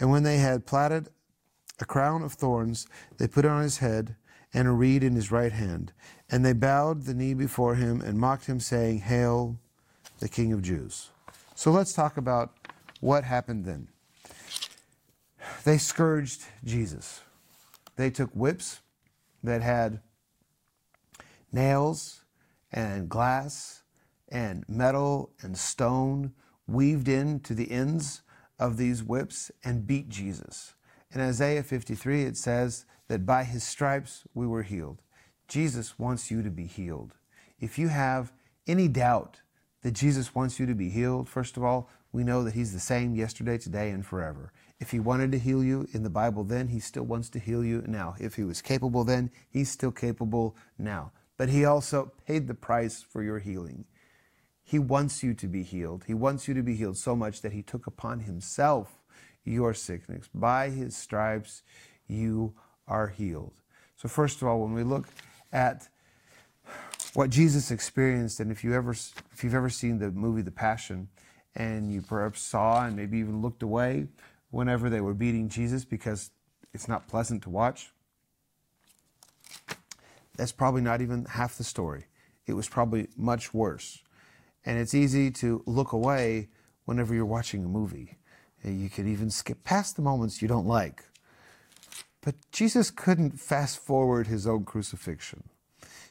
And 0.00 0.10
when 0.10 0.22
they 0.22 0.38
had 0.38 0.66
plaited 0.66 1.08
a 1.80 1.84
crown 1.84 2.22
of 2.22 2.32
thorns, 2.32 2.86
they 3.18 3.28
put 3.28 3.44
it 3.44 3.50
on 3.50 3.62
his 3.62 3.78
head 3.78 4.16
and 4.54 4.68
a 4.68 4.70
reed 4.70 5.02
in 5.02 5.14
his 5.14 5.32
right 5.32 5.52
hand. 5.52 5.92
And 6.30 6.44
they 6.44 6.52
bowed 6.52 7.02
the 7.02 7.14
knee 7.14 7.34
before 7.34 7.74
him 7.74 8.00
and 8.00 8.18
mocked 8.18 8.46
him, 8.46 8.60
saying, 8.60 9.00
Hail, 9.00 9.58
the 10.20 10.28
King 10.28 10.52
of 10.52 10.62
Jews. 10.62 11.10
So 11.54 11.70
let's 11.70 11.92
talk 11.92 12.16
about 12.16 12.52
what 13.00 13.24
happened 13.24 13.64
then. 13.64 13.88
They 15.64 15.78
scourged 15.78 16.42
Jesus. 16.64 17.22
They 17.96 18.10
took 18.10 18.30
whips 18.32 18.80
that 19.42 19.62
had 19.62 20.00
nails 21.52 22.24
and 22.72 23.08
glass 23.08 23.82
and 24.28 24.64
metal 24.68 25.30
and 25.42 25.56
stone 25.56 26.32
weaved 26.66 27.08
into 27.08 27.54
the 27.54 27.70
ends 27.70 28.22
of 28.58 28.76
these 28.76 29.02
whips 29.02 29.50
and 29.62 29.86
beat 29.86 30.08
Jesus. 30.08 30.74
In 31.12 31.20
Isaiah 31.20 31.62
53, 31.62 32.24
it 32.24 32.36
says 32.36 32.86
that 33.08 33.26
by 33.26 33.44
his 33.44 33.62
stripes 33.62 34.24
we 34.34 34.46
were 34.46 34.62
healed. 34.62 35.02
Jesus 35.46 35.98
wants 35.98 36.30
you 36.30 36.42
to 36.42 36.50
be 36.50 36.66
healed. 36.66 37.14
If 37.60 37.78
you 37.78 37.88
have 37.88 38.32
any 38.66 38.88
doubt 38.88 39.42
that 39.82 39.92
Jesus 39.92 40.34
wants 40.34 40.58
you 40.58 40.66
to 40.66 40.74
be 40.74 40.88
healed, 40.88 41.28
first 41.28 41.56
of 41.56 41.62
all, 41.62 41.88
we 42.12 42.24
know 42.24 42.42
that 42.42 42.54
he's 42.54 42.72
the 42.72 42.80
same 42.80 43.14
yesterday, 43.14 43.58
today, 43.58 43.90
and 43.90 44.04
forever. 44.04 44.52
If 44.80 44.90
he 44.90 45.00
wanted 45.00 45.32
to 45.32 45.38
heal 45.38 45.62
you 45.62 45.88
in 45.92 46.02
the 46.02 46.10
Bible 46.10 46.44
then, 46.44 46.68
he 46.68 46.80
still 46.80 47.04
wants 47.04 47.30
to 47.30 47.38
heal 47.38 47.64
you 47.64 47.84
now. 47.86 48.16
If 48.18 48.34
he 48.34 48.44
was 48.44 48.60
capable 48.60 49.04
then, 49.04 49.30
he's 49.48 49.70
still 49.70 49.92
capable 49.92 50.56
now. 50.78 51.12
But 51.36 51.48
he 51.48 51.64
also 51.64 52.12
paid 52.26 52.46
the 52.48 52.54
price 52.54 53.02
for 53.02 53.22
your 53.22 53.38
healing. 53.38 53.84
He 54.62 54.78
wants 54.78 55.22
you 55.22 55.34
to 55.34 55.46
be 55.46 55.62
healed. 55.62 56.04
He 56.06 56.14
wants 56.14 56.48
you 56.48 56.54
to 56.54 56.62
be 56.62 56.74
healed 56.74 56.96
so 56.96 57.14
much 57.14 57.42
that 57.42 57.52
he 57.52 57.62
took 57.62 57.86
upon 57.86 58.20
himself 58.20 59.00
your 59.44 59.74
sickness. 59.74 60.28
By 60.34 60.70
his 60.70 60.96
stripes, 60.96 61.62
you 62.08 62.54
are 62.88 63.08
healed. 63.08 63.60
So, 63.96 64.08
first 64.08 64.42
of 64.42 64.48
all, 64.48 64.60
when 64.60 64.72
we 64.72 64.82
look 64.82 65.06
at 65.52 65.88
what 67.14 67.30
Jesus 67.30 67.70
experienced. 67.70 68.40
And 68.40 68.50
if 68.50 68.62
you 68.62 68.74
ever, 68.74 68.92
if 68.92 69.42
you've 69.42 69.54
ever 69.54 69.70
seen 69.70 69.98
the 69.98 70.10
movie 70.10 70.42
The 70.42 70.50
Passion, 70.50 71.08
and 71.56 71.92
you 71.92 72.02
perhaps 72.02 72.42
saw 72.42 72.84
and 72.84 72.96
maybe 72.96 73.18
even 73.18 73.40
looked 73.40 73.62
away 73.62 74.08
whenever 74.54 74.88
they 74.88 75.00
were 75.00 75.14
beating 75.14 75.48
Jesus 75.48 75.84
because 75.84 76.30
it's 76.72 76.88
not 76.88 77.08
pleasant 77.08 77.42
to 77.42 77.50
watch, 77.50 77.92
that's 80.36 80.52
probably 80.52 80.80
not 80.80 81.00
even 81.00 81.24
half 81.24 81.58
the 81.58 81.64
story. 81.64 82.04
It 82.46 82.52
was 82.54 82.68
probably 82.68 83.08
much 83.16 83.52
worse. 83.52 84.02
And 84.64 84.78
it's 84.78 84.94
easy 84.94 85.30
to 85.32 85.62
look 85.66 85.92
away 85.92 86.48
whenever 86.84 87.14
you're 87.14 87.26
watching 87.26 87.64
a 87.64 87.68
movie. 87.68 88.16
You 88.64 88.88
could 88.88 89.06
even 89.06 89.30
skip 89.30 89.62
past 89.64 89.96
the 89.96 90.02
moments 90.02 90.40
you 90.40 90.48
don't 90.48 90.66
like. 90.66 91.02
But 92.22 92.36
Jesus 92.50 92.90
couldn't 92.90 93.38
fast 93.38 93.78
forward 93.78 94.26
his 94.26 94.46
own 94.46 94.64
crucifixion. 94.64 95.44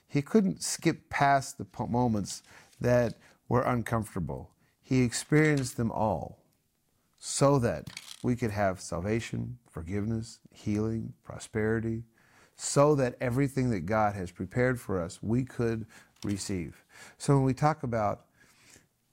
He 0.07 0.21
couldn't 0.21 0.61
skip 0.61 1.09
past 1.09 1.57
the 1.57 1.65
moments 1.87 2.43
that 2.79 3.15
were 3.49 3.63
uncomfortable. 3.63 4.51
He 4.83 5.01
experienced 5.01 5.77
them 5.77 5.91
all 5.91 6.37
so 7.17 7.57
that 7.59 7.89
we 8.23 8.35
could 8.35 8.51
have 8.51 8.79
salvation, 8.79 9.57
forgiveness, 9.69 10.39
healing, 10.51 11.13
prosperity, 11.23 12.03
so 12.55 12.95
that 12.95 13.15
everything 13.19 13.69
that 13.71 13.85
God 13.85 14.15
has 14.15 14.31
prepared 14.31 14.79
for 14.79 15.01
us, 15.01 15.19
we 15.21 15.43
could 15.43 15.85
receive. 16.23 16.83
So 17.17 17.35
when 17.35 17.43
we 17.43 17.53
talk 17.53 17.83
about 17.83 18.25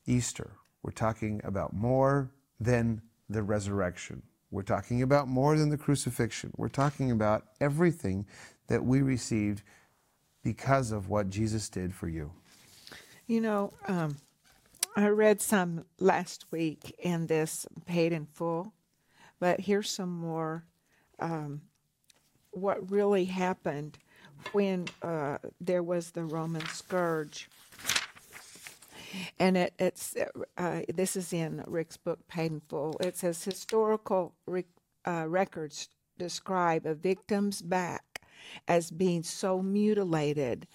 Easter, 0.07 0.53
we're 0.83 0.93
talking 0.93 1.41
about 1.45 1.73
more 1.73 2.31
than 2.59 3.03
the 3.29 3.43
resurrection. 3.43 4.23
We're 4.51 4.63
talking 4.63 5.03
about 5.03 5.29
more 5.29 5.57
than 5.57 5.69
the 5.71 5.79
crucifixion. 5.79 6.53
We're 6.57 6.69
talking 6.69 7.11
about 7.11 7.47
everything 7.61 8.27
that 8.67 8.85
we 8.85 9.03
received 9.03 9.63
because 10.43 10.91
of 10.91 11.09
what 11.09 11.31
Jesus 11.31 11.69
did 11.69 11.95
for 11.95 12.09
you. 12.09 12.33
You 13.27 13.41
know, 13.41 13.73
um, 13.87 14.17
I 14.97 15.09
read 15.09 15.41
some 15.41 15.85
last 15.99 16.47
week 16.51 16.95
in 16.99 17.27
this 17.27 17.67
paid 17.87 18.13
in 18.13 18.27
full, 18.27 18.73
but 19.41 19.61
here's 19.61 19.91
some 19.91 20.11
more. 20.11 20.65
Um, 21.19 21.63
what 22.53 22.91
really 22.91 23.25
happened 23.27 23.99
when 24.53 24.87
uh, 25.03 25.39
there 25.61 25.83
was 25.83 26.11
the 26.11 26.25
Roman 26.25 26.67
scourge. 26.67 27.49
And 29.39 29.57
it, 29.57 29.75
it's 29.79 30.15
uh, 30.57 30.83
this 30.93 31.17
is 31.17 31.33
in 31.33 31.65
Rick's 31.67 31.97
book, 31.97 32.27
Paid 32.29 32.53
in 32.53 32.61
Full. 32.69 32.97
It 33.01 33.17
says 33.17 33.43
historical 33.43 34.35
uh, 35.05 35.27
records 35.29 35.89
describe 36.19 36.87
a 36.87 36.95
victim's 36.95 37.61
back 37.61 38.23
as 38.69 38.91
being 38.91 39.23
so 39.23 39.63
mutilated 39.63 40.67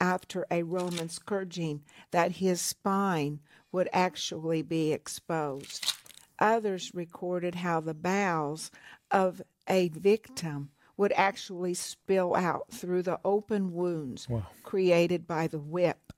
after 0.00 0.44
a 0.50 0.62
Roman 0.62 1.08
scourging 1.08 1.82
that 2.10 2.32
his 2.32 2.60
spine 2.60 3.40
would 3.70 3.88
actually 3.92 4.62
be 4.62 4.92
exposed. 4.92 5.92
Others 6.38 6.92
recorded 6.94 7.56
how 7.56 7.80
the 7.80 7.94
bowels 7.94 8.70
of 9.10 9.42
a 9.68 9.88
victim 9.88 10.70
would 10.96 11.12
actually 11.12 11.74
spill 11.74 12.34
out 12.34 12.70
through 12.70 13.02
the 13.02 13.18
open 13.24 13.72
wounds 13.72 14.28
wow. 14.28 14.46
created 14.62 15.26
by 15.26 15.46
the 15.46 15.58
whip. 15.58 16.12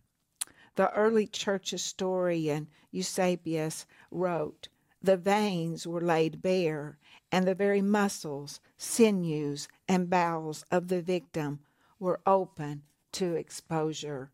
The 0.75 0.93
early 0.93 1.27
church 1.27 1.71
historian 1.71 2.69
Eusebius 2.91 3.87
wrote, 4.11 4.69
The 5.03 5.17
veins 5.17 5.87
were 5.87 6.01
laid 6.01 6.43
bare, 6.43 6.99
and 7.33 7.47
the 7.47 7.55
very 7.55 7.81
muscles, 7.81 8.61
sinews, 8.77 9.69
and 9.89 10.11
bowels 10.11 10.65
of 10.71 10.89
the 10.89 11.01
victim 11.01 11.61
were 11.99 12.21
open 12.27 12.83
to 13.13 13.35
exposure. 13.35 14.31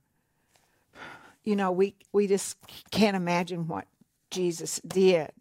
You 1.44 1.56
know, 1.56 1.70
we, 1.70 1.94
we 2.12 2.26
just 2.26 2.56
can't 2.90 3.16
imagine 3.16 3.68
what 3.68 3.86
Jesus 4.30 4.80
did. 4.86 5.32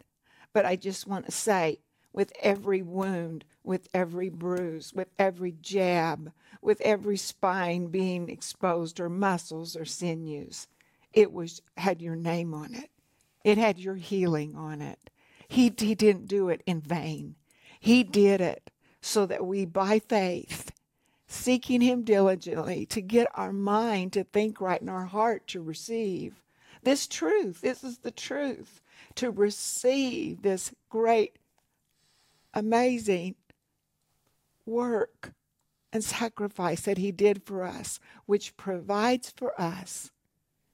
But 0.52 0.66
I 0.66 0.76
just 0.76 1.06
want 1.06 1.26
to 1.26 1.32
say, 1.32 1.80
with 2.12 2.32
every 2.40 2.82
wound, 2.82 3.44
with 3.64 3.88
every 3.94 4.28
bruise, 4.28 4.92
with 4.92 5.08
every 5.18 5.56
jab, 5.60 6.32
with 6.60 6.80
every 6.82 7.16
spine 7.16 7.86
being 7.86 8.28
exposed, 8.28 9.00
or 9.00 9.08
muscles 9.08 9.76
or 9.76 9.84
sinews, 9.84 10.68
it 11.12 11.32
was 11.32 11.62
had 11.76 12.02
your 12.02 12.16
name 12.16 12.52
on 12.52 12.74
it. 12.74 12.90
It 13.44 13.58
had 13.58 13.78
your 13.78 13.96
healing 13.96 14.54
on 14.54 14.80
it. 14.82 15.10
He, 15.48 15.72
he 15.76 15.94
didn't 15.94 16.28
do 16.28 16.48
it 16.48 16.62
in 16.66 16.80
vain. 16.80 17.34
He 17.80 18.04
did 18.04 18.40
it 18.40 18.70
so 19.00 19.26
that 19.26 19.44
we, 19.44 19.64
by 19.64 19.98
faith, 19.98 20.70
seeking 21.26 21.80
Him 21.80 22.04
diligently 22.04 22.86
to 22.86 23.00
get 23.00 23.26
our 23.34 23.52
mind 23.52 24.12
to 24.12 24.24
think 24.24 24.60
right 24.60 24.80
and 24.80 24.90
our 24.90 25.06
heart 25.06 25.46
to 25.48 25.62
receive 25.62 26.42
this 26.82 27.06
truth. 27.06 27.60
This 27.62 27.82
is 27.82 27.98
the 27.98 28.10
truth 28.10 28.81
to 29.16 29.30
receive 29.30 30.42
this 30.42 30.72
great, 30.88 31.38
amazing 32.54 33.34
work 34.64 35.32
and 35.92 36.02
sacrifice 36.02 36.82
that 36.82 36.98
He 36.98 37.12
did 37.12 37.42
for 37.44 37.64
us, 37.64 38.00
which 38.26 38.56
provides 38.56 39.32
for 39.36 39.60
us 39.60 40.10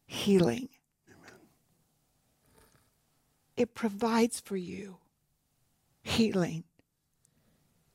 healing. 0.06 0.68
Amen. 1.08 1.38
It 3.56 3.74
provides 3.74 4.40
for 4.40 4.56
you 4.56 4.98
healing. 6.02 6.64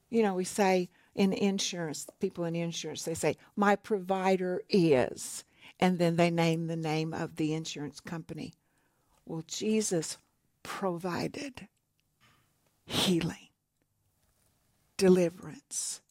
You 0.09 0.21
know, 0.21 0.35
we 0.35 0.43
say, 0.43 0.89
in 1.15 1.33
insurance, 1.33 2.07
people 2.19 2.43
in 2.45 2.55
insurance, 2.55 3.03
they 3.03 3.13
say, 3.13 3.37
my 3.55 3.75
provider 3.75 4.61
is, 4.69 5.43
and 5.79 5.97
then 5.97 6.15
they 6.15 6.29
name 6.29 6.67
the 6.67 6.75
name 6.75 7.13
of 7.13 7.35
the 7.35 7.53
insurance 7.53 7.99
company. 7.99 8.53
Well, 9.25 9.43
Jesus 9.47 10.17
provided 10.63 11.67
healing, 12.85 13.49
deliverance, 14.97 16.01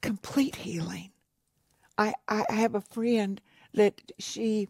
complete 0.00 0.56
healing. 0.56 1.10
I, 1.98 2.14
I 2.28 2.44
have 2.48 2.74
a 2.74 2.80
friend 2.80 3.40
that 3.74 4.12
she 4.18 4.68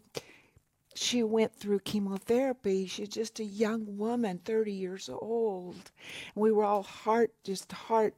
she 0.93 1.23
went 1.23 1.55
through 1.55 1.79
chemotherapy. 1.79 2.85
She's 2.85 3.07
just 3.07 3.39
a 3.39 3.45
young 3.45 3.97
woman, 3.97 4.39
30 4.43 4.73
years 4.73 5.09
old. 5.09 5.91
We 6.35 6.51
were 6.51 6.65
all 6.65 6.83
heart, 6.83 7.31
just 7.43 7.71
heart 7.71 8.13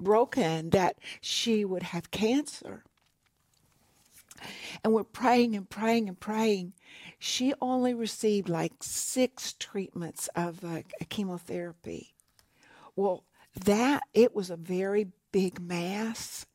broken 0.00 0.70
that 0.70 0.96
she 1.20 1.64
would 1.64 1.82
have 1.82 2.10
cancer. 2.10 2.84
And 4.82 4.92
we're 4.92 5.04
praying 5.04 5.56
and 5.56 5.68
praying 5.68 6.08
and 6.08 6.18
praying. 6.18 6.74
She 7.18 7.54
only 7.60 7.94
received 7.94 8.48
like 8.48 8.82
six 8.82 9.54
treatments 9.58 10.28
of 10.36 10.64
uh, 10.64 10.82
chemotherapy. 11.08 12.14
Well, 12.94 13.24
that, 13.64 14.02
it 14.14 14.34
was 14.34 14.50
a 14.50 14.56
very 14.56 15.08
big 15.32 15.60
mass 15.60 16.46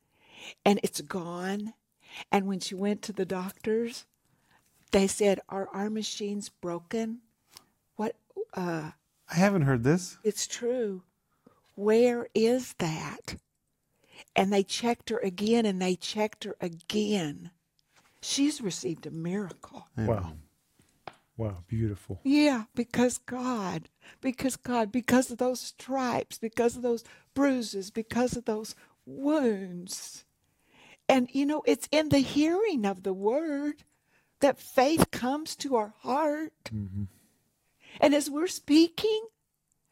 and 0.64 0.80
it's 0.82 1.00
gone. 1.00 1.74
And 2.30 2.46
when 2.46 2.60
she 2.60 2.74
went 2.74 3.02
to 3.02 3.12
the 3.12 3.24
doctors, 3.24 4.06
they 4.92 5.06
said, 5.06 5.40
"Are 5.48 5.68
our 5.72 5.90
machines 5.90 6.48
broken?" 6.48 7.20
What? 7.96 8.16
Uh, 8.52 8.92
I 9.28 9.34
haven't 9.34 9.62
heard 9.62 9.82
this. 9.82 10.18
It's 10.22 10.46
true. 10.46 11.02
Where 11.74 12.28
is 12.34 12.74
that? 12.74 13.36
And 14.36 14.52
they 14.52 14.62
checked 14.62 15.10
her 15.10 15.18
again, 15.18 15.66
and 15.66 15.82
they 15.82 15.96
checked 15.96 16.44
her 16.44 16.56
again. 16.60 17.50
She's 18.24 18.62
received 18.62 19.06
a 19.06 19.10
miracle. 19.10 19.86
Wow. 19.98 20.32
Wow, 21.36 21.64
beautiful. 21.66 22.20
Yeah, 22.24 22.64
because 22.74 23.18
God, 23.18 23.90
because 24.22 24.56
God, 24.56 24.90
because 24.90 25.30
of 25.30 25.36
those 25.36 25.60
stripes, 25.60 26.38
because 26.38 26.74
of 26.74 26.80
those 26.80 27.04
bruises, 27.34 27.90
because 27.90 28.34
of 28.34 28.46
those 28.46 28.74
wounds. 29.04 30.24
And 31.06 31.28
you 31.32 31.44
know, 31.44 31.62
it's 31.66 31.86
in 31.90 32.08
the 32.08 32.20
hearing 32.20 32.86
of 32.86 33.02
the 33.02 33.12
word 33.12 33.84
that 34.40 34.58
faith 34.58 35.10
comes 35.10 35.54
to 35.56 35.76
our 35.76 35.92
heart. 35.98 36.70
Mm-hmm. 36.72 37.04
And 38.00 38.14
as 38.14 38.30
we're 38.30 38.46
speaking, 38.46 39.26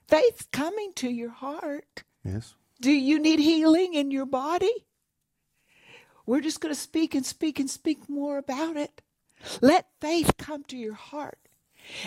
faith's 0.08 0.46
coming 0.52 0.92
to 0.94 1.10
your 1.10 1.30
heart. 1.30 2.04
Yes. 2.24 2.54
Do 2.80 2.92
you 2.92 3.18
need 3.18 3.40
healing 3.40 3.92
in 3.92 4.10
your 4.10 4.26
body? 4.26 4.86
We're 6.26 6.40
just 6.40 6.60
going 6.60 6.74
to 6.74 6.80
speak 6.80 7.14
and 7.14 7.24
speak 7.26 7.58
and 7.58 7.68
speak 7.68 8.08
more 8.08 8.38
about 8.38 8.76
it. 8.76 9.02
Let 9.60 9.88
faith 10.00 10.36
come 10.38 10.64
to 10.64 10.76
your 10.76 10.94
heart. 10.94 11.38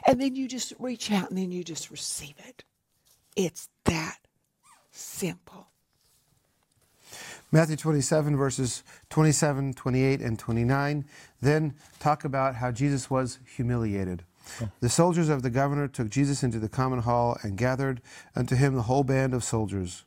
And 0.06 0.22
then 0.22 0.36
you 0.36 0.48
just 0.48 0.74
reach 0.80 1.12
out 1.12 1.30
and 1.30 1.38
then 1.38 1.52
you 1.52 1.64
just 1.64 1.92
receive 1.92 2.36
it. 2.48 2.64
It's 3.36 3.68
that 3.84 4.20
simple. 4.92 5.68
Matthew 7.52 7.76
27, 7.76 8.36
verses 8.36 8.84
27, 9.10 9.74
28, 9.74 10.22
and 10.22 10.40
29, 10.40 11.06
then 11.42 11.74
talk 12.00 12.26
about 12.26 12.56
how 12.56 12.72
Jesus 12.72 13.10
was 13.10 13.40
humiliated. 13.56 14.24
The 14.80 14.90
soldiers 14.90 15.30
of 15.30 15.42
the 15.42 15.50
governor 15.50 15.88
took 15.88 16.10
Jesus 16.10 16.44
into 16.44 16.60
the 16.60 16.70
common 16.70 17.00
hall 17.00 17.38
and 17.42 17.58
gathered 17.58 18.02
unto 18.36 18.56
him 18.56 18.76
the 18.76 18.84
whole 18.84 19.04
band 19.04 19.34
of 19.34 19.44
soldiers. 19.44 20.06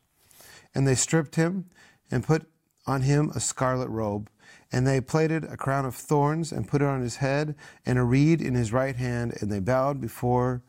And 0.75 0.87
they 0.87 0.95
stripped 0.95 1.37
him 1.37 1.67
and 2.11 2.25
put 2.25 2.47
on 2.89 3.03
him 3.03 3.31
a 3.35 3.41
scarlet 3.41 3.89
robe 3.89 4.29
And 4.73 4.87
they 4.87 5.01
plaited 5.01 5.45
a 5.45 5.57
crown 5.57 5.85
of 5.85 5.95
thorns 5.95 6.53
and 6.53 6.69
put 6.69 6.83
it 6.83 6.89
on 6.89 7.01
his 7.01 7.17
head, 7.17 7.55
and 7.87 7.99
a 7.99 8.03
reed 8.03 8.43
in 8.43 8.55
his 8.55 8.73
right 8.73 8.97
hand, 8.97 9.37
and 9.41 9.51
they 9.51 9.61
bowed 9.61 10.01
before 10.01 10.63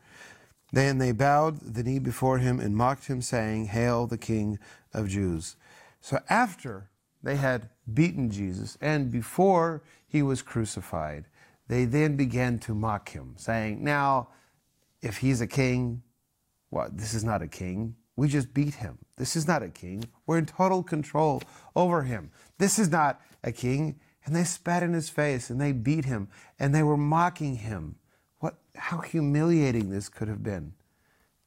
then 0.72 0.98
they 0.98 1.12
bowed 1.12 1.60
the 1.60 1.82
knee 1.82 1.98
before 1.98 2.38
him 2.38 2.60
and 2.60 2.76
mocked 2.76 3.06
him, 3.06 3.22
saying, 3.22 3.66
Hail 3.66 4.06
the 4.06 4.18
King 4.18 4.58
of 4.92 5.08
Jews. 5.08 5.56
So 6.00 6.20
after 6.28 6.90
they 7.22 7.36
had 7.36 7.68
beaten 7.92 8.30
Jesus, 8.30 8.78
and 8.80 9.10
before 9.10 9.82
he 10.06 10.22
was 10.22 10.42
crucified, 10.42 11.24
they 11.68 11.84
then 11.84 12.16
began 12.16 12.58
to 12.60 12.74
mock 12.74 13.10
him, 13.10 13.34
saying, 13.36 13.82
Now, 13.82 14.28
if 15.02 15.18
he's 15.18 15.40
a 15.40 15.46
king, 15.46 16.02
what? 16.68 16.96
This 16.96 17.14
is 17.14 17.24
not 17.24 17.42
a 17.42 17.48
king. 17.48 17.96
We 18.20 18.28
just 18.28 18.52
beat 18.52 18.74
him. 18.74 18.98
This 19.16 19.34
is 19.34 19.48
not 19.48 19.62
a 19.62 19.70
king. 19.70 20.04
We're 20.26 20.36
in 20.36 20.44
total 20.44 20.82
control 20.82 21.42
over 21.74 22.02
him. 22.02 22.30
This 22.58 22.78
is 22.78 22.90
not 22.90 23.18
a 23.42 23.50
king. 23.50 23.98
And 24.26 24.36
they 24.36 24.44
spat 24.44 24.82
in 24.82 24.92
his 24.92 25.08
face 25.08 25.48
and 25.48 25.58
they 25.58 25.72
beat 25.72 26.04
him 26.04 26.28
and 26.58 26.74
they 26.74 26.82
were 26.82 26.98
mocking 26.98 27.56
him. 27.56 27.94
What, 28.40 28.58
how 28.76 28.98
humiliating 28.98 29.88
this 29.88 30.10
could 30.10 30.28
have 30.28 30.42
been. 30.42 30.74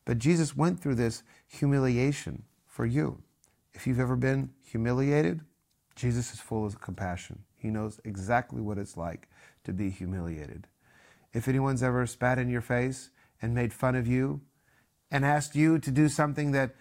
But 0.04 0.18
Jesus 0.18 0.58
went 0.58 0.80
through 0.80 0.96
this 0.96 1.22
humiliation 1.46 2.42
for 2.66 2.88
you. 2.88 3.22
If 3.76 3.86
you've 3.86 4.00
ever 4.00 4.16
been 4.16 4.50
humiliated, 4.66 5.42
Jesus 5.96 6.34
is 6.34 6.40
full 6.40 6.66
of 6.66 6.82
compassion. 6.82 7.44
He 7.56 7.68
knows 7.68 8.00
exactly 8.04 8.62
what 8.62 8.80
it's 8.80 8.98
like 8.98 9.30
to 9.66 9.74
be 9.74 9.92
humiliated. 9.92 10.66
If 11.34 11.48
anyone's 11.48 11.84
ever 11.84 12.08
spat 12.08 12.40
in 12.40 12.50
your 12.50 12.62
face 12.62 13.12
and 13.44 13.54
made 13.54 13.74
fun 13.74 13.96
of 13.96 14.08
you 14.08 14.42
and 15.14 15.24
asked 15.24 15.56
you 15.56 15.78
to 15.78 15.92
do 15.92 16.10
something 16.10 16.52
that 16.52 16.72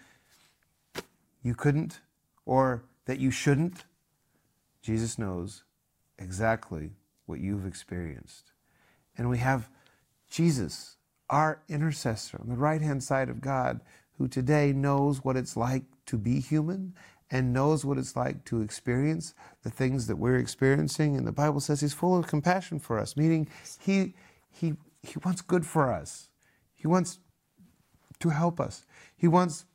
you 1.43 1.53
couldn't 1.53 2.01
or 2.45 2.83
that 3.05 3.19
you 3.19 3.29
shouldn't, 3.29 3.85
Jesus 4.81 5.19
knows 5.19 5.63
exactly 6.17 6.93
what 7.27 7.39
you've 7.39 7.67
experienced. 7.67 8.51
And 9.15 9.29
we 9.29 9.37
have 9.37 9.69
Jesus, 10.29 10.97
our 11.29 11.61
intercessor 11.69 12.39
on 12.41 12.49
the 12.49 12.55
right 12.55 12.81
hand 12.81 13.03
side 13.03 13.29
of 13.29 13.39
God, 13.39 13.81
who 14.17 14.27
today 14.27 14.73
knows 14.73 15.23
what 15.23 15.37
it's 15.37 15.55
like 15.55 15.83
to 16.07 16.17
be 16.17 16.39
human 16.39 16.95
and 17.29 17.53
knows 17.53 17.85
what 17.85 17.99
it's 17.99 18.15
like 18.15 18.45
to 18.45 18.61
experience 18.61 19.35
the 19.61 19.69
things 19.69 20.07
that 20.07 20.15
we're 20.15 20.37
experiencing. 20.37 21.15
And 21.15 21.27
the 21.27 21.31
Bible 21.31 21.59
says 21.59 21.81
he's 21.81 21.93
full 21.93 22.17
of 22.17 22.25
compassion 22.25 22.79
for 22.79 22.97
us, 22.97 23.15
meaning 23.15 23.47
he, 23.79 24.15
he, 24.49 24.73
he 25.03 25.15
wants 25.23 25.41
good 25.41 25.67
for 25.67 25.93
us. 25.93 26.29
He 26.73 26.87
wants 26.87 27.19
to 28.23 28.29
help 28.29 28.59
us. 28.59 28.85
He 29.17 29.27
wants 29.27 29.65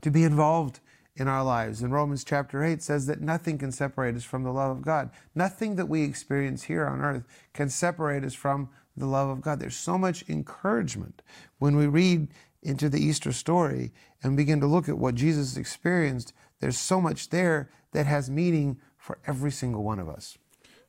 to 0.00 0.10
be 0.10 0.24
involved 0.24 0.80
in 1.14 1.28
our 1.28 1.44
lives. 1.44 1.82
And 1.82 1.92
Romans 1.92 2.24
chapter 2.24 2.64
8 2.64 2.82
says 2.82 3.06
that 3.06 3.20
nothing 3.20 3.58
can 3.58 3.70
separate 3.70 4.16
us 4.16 4.24
from 4.24 4.44
the 4.44 4.52
love 4.52 4.78
of 4.78 4.82
God. 4.82 5.10
Nothing 5.34 5.76
that 5.76 5.90
we 5.90 6.02
experience 6.02 6.62
here 6.62 6.86
on 6.86 7.02
earth 7.02 7.24
can 7.52 7.68
separate 7.68 8.24
us 8.24 8.32
from 8.32 8.70
the 8.96 9.04
love 9.04 9.28
of 9.28 9.42
God. 9.42 9.60
There's 9.60 9.76
so 9.76 9.98
much 9.98 10.24
encouragement 10.26 11.20
when 11.58 11.76
we 11.76 11.86
read 11.86 12.28
into 12.62 12.88
the 12.88 13.00
Easter 13.00 13.32
story 13.32 13.92
and 14.22 14.34
begin 14.34 14.60
to 14.60 14.66
look 14.66 14.88
at 14.88 14.98
what 14.98 15.14
Jesus 15.14 15.58
experienced. 15.58 16.32
There's 16.60 16.78
so 16.78 16.98
much 16.98 17.28
there 17.28 17.68
that 17.92 18.06
has 18.06 18.30
meaning 18.30 18.78
for 18.96 19.18
every 19.26 19.50
single 19.50 19.84
one 19.84 19.98
of 19.98 20.08
us. 20.08 20.38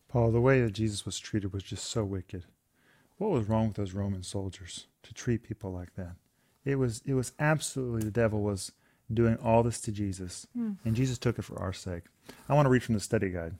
Paul, 0.08 0.32
the 0.32 0.40
way 0.40 0.62
that 0.62 0.72
Jesus 0.72 1.06
was 1.06 1.20
treated 1.20 1.52
was 1.52 1.64
just 1.64 1.84
so 1.84 2.06
wicked. 2.06 2.46
What 3.18 3.32
was 3.32 3.50
wrong 3.50 3.68
with 3.68 3.76
those 3.76 3.94
Roman 3.94 4.24
soldiers 4.24 4.88
to 5.04 5.14
treat 5.14 5.44
people 5.44 5.74
like 5.74 5.96
that? 5.96 6.16
It 6.70 6.76
was 6.76 7.02
it 7.06 7.14
was 7.14 7.34
absolutely 7.40 8.04
the 8.04 8.12
devil 8.12 8.42
was 8.42 8.72
doing 9.12 9.38
all 9.38 9.64
this 9.64 9.82
to 9.82 9.92
Jesus, 9.92 10.46
mm. 10.58 10.78
and 10.86 10.96
Jesus 10.96 11.18
took 11.18 11.40
it 11.40 11.44
for 11.44 11.60
our 11.60 11.74
sake. 11.74 12.04
I 12.48 12.54
want 12.54 12.68
to 12.68 12.70
read 12.70 12.84
from 12.84 12.96
the 12.96 13.02
study 13.02 13.30
guide. 13.30 13.56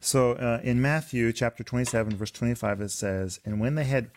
So 0.00 0.32
uh, 0.32 0.60
in 0.62 0.80
Matthew 0.80 1.32
chapter 1.32 1.64
27, 1.64 2.16
verse 2.16 2.30
25, 2.30 2.80
it 2.80 2.90
says, 2.90 3.40
And 3.44 3.60
when 3.60 3.74
they 3.74 3.84
had 3.84 4.10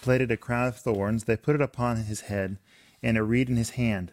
plaited 0.00 0.30
a 0.30 0.36
crown 0.36 0.68
of 0.68 0.76
thorns, 0.76 1.24
they 1.24 1.36
put 1.36 1.54
it 1.54 1.62
upon 1.62 1.96
his 1.96 2.22
head, 2.22 2.58
and 3.02 3.16
a 3.16 3.22
reed 3.22 3.48
in 3.48 3.56
his 3.56 3.70
hand. 3.70 4.12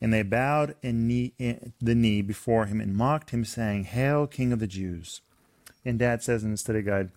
And 0.00 0.12
they 0.12 0.22
bowed 0.22 0.76
in 0.82 1.06
knee, 1.06 1.34
in 1.38 1.72
the 1.80 1.94
knee 1.94 2.22
before 2.22 2.66
him 2.66 2.80
and 2.80 2.94
mocked 2.94 3.30
him, 3.30 3.44
saying, 3.44 3.84
Hail, 3.84 4.26
King 4.26 4.52
of 4.52 4.60
the 4.60 4.66
Jews. 4.66 5.20
And 5.84 5.98
Dad 5.98 6.22
says 6.22 6.42
in 6.42 6.52
the 6.52 6.56
study 6.56 6.82
guide, 6.82 7.10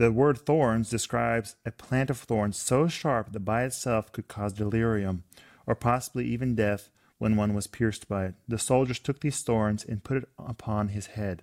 the 0.00 0.10
word 0.10 0.38
thorns 0.38 0.88
describes 0.88 1.56
a 1.66 1.70
plant 1.70 2.08
of 2.08 2.16
thorns 2.16 2.56
so 2.56 2.88
sharp 2.88 3.32
that 3.32 3.40
by 3.40 3.64
itself 3.64 4.10
could 4.12 4.28
cause 4.28 4.54
delirium, 4.54 5.24
or 5.66 5.74
possibly 5.74 6.24
even 6.24 6.54
death 6.54 6.88
when 7.18 7.36
one 7.36 7.52
was 7.52 7.66
pierced 7.66 8.08
by 8.08 8.24
it. 8.24 8.34
The 8.48 8.56
soldiers 8.56 8.98
took 8.98 9.20
these 9.20 9.42
thorns 9.42 9.84
and 9.84 10.02
put 10.02 10.16
it 10.16 10.28
upon 10.38 10.88
his 10.88 11.08
head. 11.08 11.42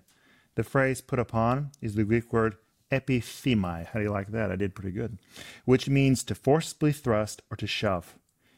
The 0.56 0.64
phrase 0.64 1.02
put 1.02 1.20
upon 1.20 1.70
is 1.84 1.94
the 1.94 2.04
Greek 2.04 2.34
word 2.34 2.56
epithemi. 2.92 3.86
How 3.86 4.00
do 4.00 4.06
you 4.06 4.12
like 4.12 4.30
that? 4.30 4.52
I 4.52 4.56
did 4.56 4.74
pretty 4.74 4.90
good. 4.90 5.20
Which 5.66 5.88
means 5.88 6.24
to 6.24 6.34
forcibly 6.34 6.92
thrust 6.92 7.44
or 7.52 7.58
to 7.58 7.68
shove. 7.68 8.18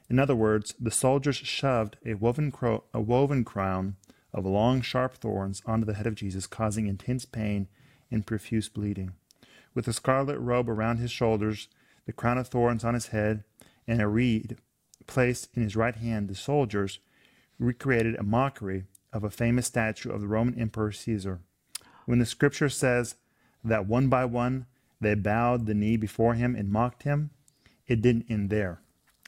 In 0.09 0.17
other 0.17 0.33
words, 0.33 0.73
the 0.79 0.91
soldiers 0.91 1.35
shoved 1.35 1.97
a 2.05 2.13
woven, 2.13 2.51
cro- 2.51 2.85
a 2.93 3.01
woven 3.01 3.43
crown 3.43 3.97
of 4.33 4.45
long, 4.45 4.79
sharp 4.79 5.15
thorns 5.15 5.61
onto 5.65 5.85
the 5.85 5.95
head 5.95 6.07
of 6.07 6.15
Jesus, 6.15 6.47
causing 6.47 6.87
intense 6.87 7.25
pain 7.25 7.67
and 8.09 8.25
profuse 8.25 8.69
bleeding. 8.69 9.11
With 9.79 9.87
a 9.87 9.93
scarlet 9.93 10.37
robe 10.39 10.69
around 10.69 10.97
his 10.97 11.09
shoulders, 11.09 11.69
the 12.05 12.11
crown 12.11 12.37
of 12.37 12.49
thorns 12.49 12.83
on 12.83 12.95
his 12.95 13.07
head, 13.07 13.45
and 13.87 14.01
a 14.01 14.09
reed 14.09 14.57
placed 15.07 15.47
in 15.55 15.63
his 15.63 15.77
right 15.77 15.95
hand, 15.95 16.27
the 16.27 16.35
soldiers 16.35 16.99
recreated 17.57 18.15
a 18.15 18.23
mockery 18.23 18.83
of 19.13 19.23
a 19.23 19.29
famous 19.29 19.67
statue 19.67 20.11
of 20.11 20.19
the 20.19 20.27
Roman 20.27 20.59
Emperor 20.59 20.91
Caesar. 20.91 21.39
When 22.05 22.19
the 22.19 22.25
scripture 22.25 22.67
says 22.67 23.15
that 23.63 23.87
one 23.87 24.09
by 24.09 24.25
one 24.25 24.65
they 24.99 25.13
bowed 25.13 25.65
the 25.65 25.73
knee 25.73 25.95
before 25.95 26.33
him 26.33 26.57
and 26.57 26.69
mocked 26.69 27.03
him, 27.03 27.29
it 27.87 28.01
didn't 28.01 28.25
end 28.29 28.49
there. 28.49 28.81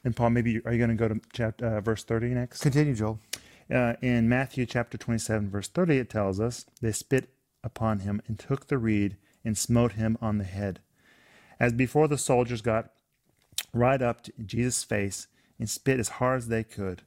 And 0.04 0.18
Paul, 0.18 0.32
maybe 0.32 0.60
are 0.66 0.74
you 0.74 0.80
going 0.86 0.90
to 0.90 0.96
go 0.98 1.08
to 1.08 1.22
chapter, 1.32 1.66
uh, 1.66 1.80
verse 1.80 2.04
30 2.04 2.28
next? 2.34 2.60
Continue, 2.60 2.94
Joel. 2.94 3.22
Uh, 3.74 3.94
in 4.02 4.28
Matthew 4.28 4.66
chapter 4.66 4.98
27, 4.98 5.50
verse 5.50 5.70
30, 5.70 5.98
it 5.98 6.10
tells 6.10 6.42
us 6.42 6.66
they 6.82 6.92
spit 6.92 7.30
upon 7.64 8.00
him 8.00 8.22
and 8.28 8.38
took 8.38 8.68
the 8.68 8.78
reed 8.78 9.16
and 9.44 9.58
smote 9.58 9.94
him 9.94 10.18
on 10.22 10.38
the 10.38 10.44
head. 10.44 10.80
As 11.60 11.74
before, 11.74 12.08
the 12.08 12.18
soldiers 12.18 12.62
got 12.62 12.92
right 13.74 14.02
up 14.02 14.24
to 14.24 14.34
Jesus' 14.46 14.84
face 14.84 15.28
and 15.60 15.70
spit 15.70 16.00
as 16.00 16.10
hard 16.10 16.40
as 16.40 16.48
they 16.48 16.64
could. 16.64 17.04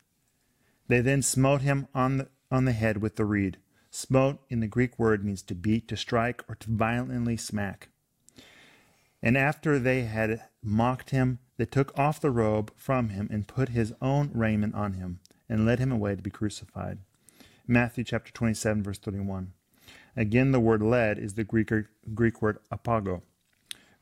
They 0.88 1.00
then 1.00 1.22
smote 1.22 1.62
him 1.62 1.88
on 1.94 2.18
the, 2.18 2.28
on 2.50 2.64
the 2.64 2.72
head 2.72 3.00
with 3.00 3.16
the 3.16 3.24
reed. 3.24 3.58
Smote 3.90 4.40
in 4.50 4.60
the 4.60 4.66
Greek 4.66 4.98
word 4.98 5.24
means 5.24 5.42
to 5.42 5.54
beat, 5.54 5.88
to 5.88 5.96
strike, 5.96 6.44
or 6.48 6.56
to 6.56 6.70
violently 6.70 7.36
smack. 7.36 7.88
And 9.22 9.38
after 9.38 9.78
they 9.78 10.02
had 10.02 10.42
mocked 10.62 11.10
him, 11.10 11.38
they 11.56 11.64
took 11.64 11.98
off 11.98 12.20
the 12.20 12.30
robe 12.30 12.72
from 12.76 13.08
him 13.08 13.28
and 13.32 13.48
put 13.48 13.70
his 13.70 13.94
own 14.02 14.30
raiment 14.34 14.74
on 14.74 14.94
him 14.94 15.20
and 15.48 15.64
led 15.64 15.78
him 15.78 15.90
away 15.90 16.14
to 16.14 16.22
be 16.22 16.30
crucified. 16.30 16.98
Matthew 17.66 18.04
chapter 18.04 18.30
27, 18.30 18.82
verse 18.82 18.98
31. 18.98 19.53
Again, 20.16 20.52
the 20.52 20.60
word 20.60 20.82
led 20.82 21.18
is 21.18 21.34
the 21.34 21.44
Greek, 21.44 21.70
Greek 22.14 22.40
word 22.40 22.58
apago, 22.70 23.22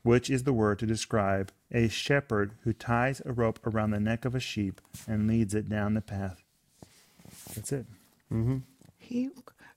which 0.03 0.29
is 0.29 0.43
the 0.43 0.53
word 0.53 0.79
to 0.79 0.85
describe 0.85 1.51
a 1.71 1.87
shepherd 1.87 2.53
who 2.63 2.73
ties 2.73 3.21
a 3.25 3.33
rope 3.33 3.59
around 3.65 3.91
the 3.91 3.99
neck 3.99 4.25
of 4.25 4.35
a 4.35 4.39
sheep 4.39 4.79
and 5.07 5.27
leads 5.27 5.55
it 5.55 5.69
down 5.69 5.93
the 5.93 6.01
path. 6.01 6.43
That's 7.55 7.71
it. 7.71 7.85
Mm-hmm. 8.31 8.57
He 8.97 9.29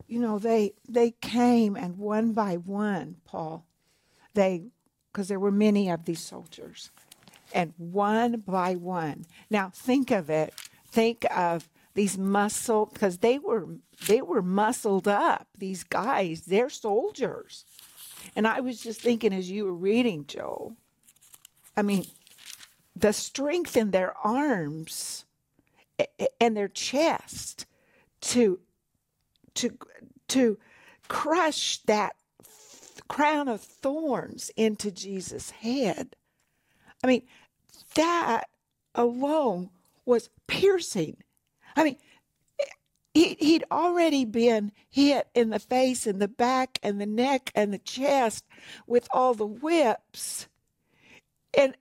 you 0.09 0.21
know, 0.21 0.39
they 0.39 0.75
they 0.89 1.13
came 1.21 1.77
and 1.77 1.99
one 1.99 2.33
by 2.33 2.57
one, 2.57 3.17
Paul, 3.25 3.67
they 4.35 4.67
because 5.13 5.29
there 5.29 5.41
were 5.41 5.51
many 5.51 5.89
of 5.89 6.05
these 6.05 6.21
soldiers, 6.21 6.91
and 7.53 7.73
one 7.77 8.43
by 8.47 8.75
one. 8.75 9.25
Now 9.51 9.71
think 9.75 10.11
of 10.11 10.31
it. 10.31 10.55
Think 10.89 11.27
of 11.35 11.69
these 11.97 12.19
muscle 12.19 12.87
because 12.93 13.19
they 13.19 13.39
were 13.39 13.67
they 14.07 14.21
were 14.21 14.43
muscled 14.43 15.09
up. 15.09 15.49
These 15.57 15.83
guys, 15.83 16.43
they're 16.43 16.71
soldiers. 16.71 17.65
And 18.37 18.47
I 18.47 18.61
was 18.61 18.83
just 18.83 19.01
thinking 19.01 19.33
as 19.33 19.51
you 19.51 19.65
were 19.65 19.75
reading, 19.75 20.27
Joe. 20.27 20.77
I 21.75 21.83
mean, 21.83 22.07
the 22.95 23.13
strength 23.13 23.77
in 23.77 23.93
their 23.93 24.15
arms 24.23 25.25
and 26.39 26.55
their 26.55 26.69
chest 26.69 27.65
to 28.21 28.61
to 29.55 29.79
to 30.29 30.59
crush 31.09 31.79
that 31.87 32.15
crown 33.09 33.49
of 33.49 33.63
thorns 33.63 34.51
into 34.55 34.91
Jesus' 34.91 35.51
head. 35.51 36.15
I 37.03 37.07
mean, 37.07 37.23
that 37.95 38.51
alone 38.95 39.71
was 40.05 40.29
piercing. 40.47 41.23
I 41.77 41.85
mean, 41.85 41.97
he, 43.15 43.37
he'd 43.39 43.65
already 43.71 44.25
been 44.25 44.73
hit 44.91 45.29
in 45.35 45.51
the 45.51 45.59
face 45.59 46.07
and 46.07 46.21
the 46.21 46.29
back 46.29 46.79
and 46.83 47.01
the 47.01 47.07
neck 47.07 47.51
and 47.55 47.73
the 47.73 47.79
chest 47.79 48.45
with 48.87 49.09
all 49.13 49.35
the 49.35 49.47
whips. 49.47 50.49
And 51.57 51.77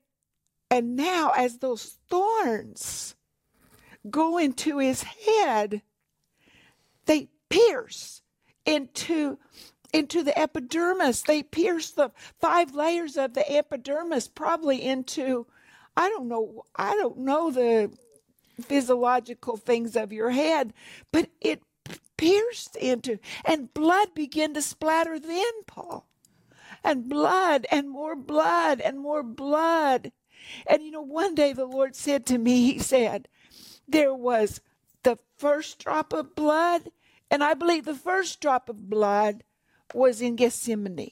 and 0.72 0.96
now 0.96 1.32
as 1.36 1.58
those 1.58 1.98
thorns 2.10 3.16
go 4.10 4.38
into 4.38 4.80
his 4.80 5.04
head, 5.04 5.82
they 7.06 7.30
pierce 7.50 8.22
into 8.66 9.38
into 9.94 10.24
the 10.24 10.38
epidermis. 10.38 11.22
They 11.24 11.44
pierce 11.44 11.92
the 11.92 12.12
five 12.40 12.74
layers 12.74 13.18
of 13.18 13.34
the 13.34 13.50
epidermis, 13.52 14.28
probably 14.28 14.82
into 14.82 15.48
I 15.98 16.10
don't 16.10 16.28
know 16.28 16.64
I 16.76 16.96
don't 16.96 17.20
know 17.20 17.52
the 17.52 17.92
physiological 18.62 19.58
things 19.58 19.96
of 19.96 20.14
your 20.14 20.32
head, 20.32 20.74
but 21.12 21.30
it 21.42 21.62
pierced 22.18 22.76
into 22.78 23.20
and 23.44 23.74
blood 23.74 24.14
began 24.14 24.54
to 24.54 24.62
splatter 24.62 25.20
then, 25.20 25.64
Paul. 25.68 26.08
And 26.84 27.10
blood 27.10 27.66
and 27.72 27.90
more 27.90 28.16
blood 28.16 28.80
and 28.80 29.00
more 29.00 29.24
blood. 29.24 30.12
And 30.68 30.84
you 30.84 30.92
know, 30.92 31.02
one 31.02 31.34
day 31.34 31.52
the 31.52 31.66
Lord 31.66 31.96
said 31.96 32.26
to 32.28 32.38
me, 32.38 32.72
He 32.72 32.80
said, 32.80 33.28
there 33.88 34.14
was 34.14 34.62
the 35.04 35.18
first 35.38 35.80
drop 35.84 36.14
of 36.14 36.36
blood, 36.36 36.90
and 37.30 37.44
I 37.44 37.54
believe 37.54 37.86
the 37.86 37.96
first 37.96 38.42
drop 38.42 38.70
of 38.70 38.90
blood 38.90 39.44
was 39.94 40.22
in 40.22 40.36
Gethsemane 40.36 41.12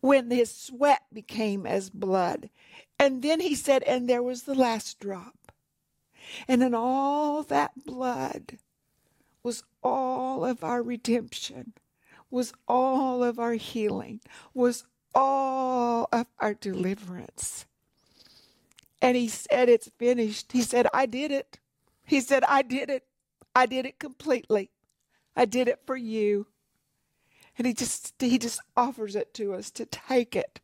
when 0.00 0.30
his 0.30 0.54
sweat 0.54 1.02
became 1.12 1.66
as 1.66 1.90
blood. 1.90 2.50
And 2.98 3.22
then 3.22 3.40
he 3.40 3.54
said, 3.54 3.82
and 3.82 4.08
there 4.08 4.22
was 4.22 4.42
the 4.44 4.54
last 4.54 5.00
drop. 5.00 5.43
And 6.48 6.62
in 6.62 6.74
all 6.74 7.42
that 7.44 7.84
blood 7.84 8.58
was 9.42 9.62
all 9.82 10.44
of 10.44 10.64
our 10.64 10.82
redemption, 10.82 11.74
was 12.30 12.52
all 12.66 13.22
of 13.22 13.38
our 13.38 13.54
healing, 13.54 14.20
was 14.54 14.84
all 15.14 16.08
of 16.12 16.26
our 16.40 16.54
deliverance. 16.54 17.66
And 19.00 19.16
he 19.16 19.28
said, 19.28 19.68
It's 19.68 19.90
finished. 19.98 20.52
He 20.52 20.62
said, 20.62 20.86
I 20.94 21.06
did 21.06 21.30
it. 21.30 21.58
He 22.04 22.20
said, 22.20 22.44
I 22.48 22.62
did 22.62 22.90
it. 22.90 23.04
I 23.54 23.66
did 23.66 23.86
it 23.86 23.98
completely. 23.98 24.70
I 25.36 25.44
did 25.44 25.68
it 25.68 25.80
for 25.86 25.96
you. 25.96 26.46
And 27.56 27.66
he 27.66 27.74
just 27.74 28.14
he 28.18 28.38
just 28.38 28.60
offers 28.76 29.14
it 29.14 29.34
to 29.34 29.54
us 29.54 29.70
to 29.72 29.86
take 29.86 30.34
it. 30.34 30.60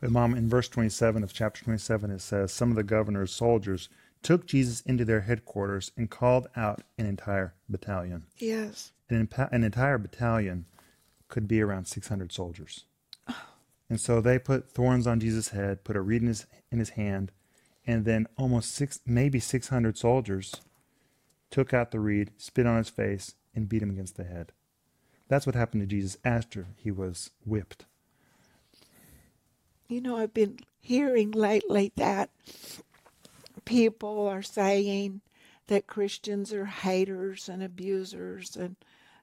But 0.00 0.10
mom, 0.10 0.34
in 0.34 0.48
verse 0.48 0.68
27 0.68 1.22
of 1.22 1.32
chapter 1.32 1.64
27, 1.64 2.10
it 2.10 2.20
says, 2.20 2.52
Some 2.52 2.70
of 2.70 2.76
the 2.76 2.82
governor's 2.82 3.32
soldiers 3.32 3.88
took 4.22 4.46
Jesus 4.46 4.80
into 4.82 5.04
their 5.04 5.22
headquarters 5.22 5.92
and 5.96 6.10
called 6.10 6.48
out 6.56 6.82
an 6.98 7.06
entire 7.06 7.54
battalion. 7.68 8.24
Yes. 8.38 8.92
An, 9.08 9.28
an 9.52 9.64
entire 9.64 9.98
battalion 9.98 10.66
could 11.28 11.46
be 11.46 11.60
around 11.60 11.86
600 11.86 12.32
soldiers. 12.32 12.84
And 13.90 14.00
so 14.00 14.22
they 14.22 14.38
put 14.38 14.70
thorns 14.70 15.06
on 15.06 15.20
Jesus' 15.20 15.50
head, 15.50 15.84
put 15.84 15.94
a 15.94 16.00
reed 16.00 16.22
in 16.22 16.28
his, 16.28 16.46
in 16.72 16.78
his 16.78 16.90
hand, 16.90 17.30
and 17.86 18.06
then 18.06 18.26
almost 18.38 18.72
six, 18.72 19.00
maybe 19.04 19.38
600 19.38 19.98
soldiers 19.98 20.54
took 21.50 21.74
out 21.74 21.90
the 21.90 22.00
reed, 22.00 22.32
spit 22.38 22.66
on 22.66 22.78
his 22.78 22.88
face, 22.88 23.34
and 23.54 23.68
beat 23.68 23.82
him 23.82 23.90
against 23.90 24.16
the 24.16 24.24
head. 24.24 24.52
That's 25.28 25.46
what 25.46 25.54
happened 25.54 25.82
to 25.82 25.86
Jesus 25.86 26.16
after 26.24 26.68
he 26.76 26.90
was 26.90 27.30
whipped. 27.44 27.84
You 29.88 30.00
know, 30.00 30.16
I've 30.16 30.34
been 30.34 30.60
hearing 30.80 31.30
lately 31.30 31.92
that 31.96 32.30
people 33.64 34.26
are 34.26 34.42
saying 34.42 35.20
that 35.66 35.86
Christians 35.86 36.52
are 36.52 36.66
haters 36.66 37.48
and 37.48 37.62
abusers 37.62 38.56
and 38.56 38.76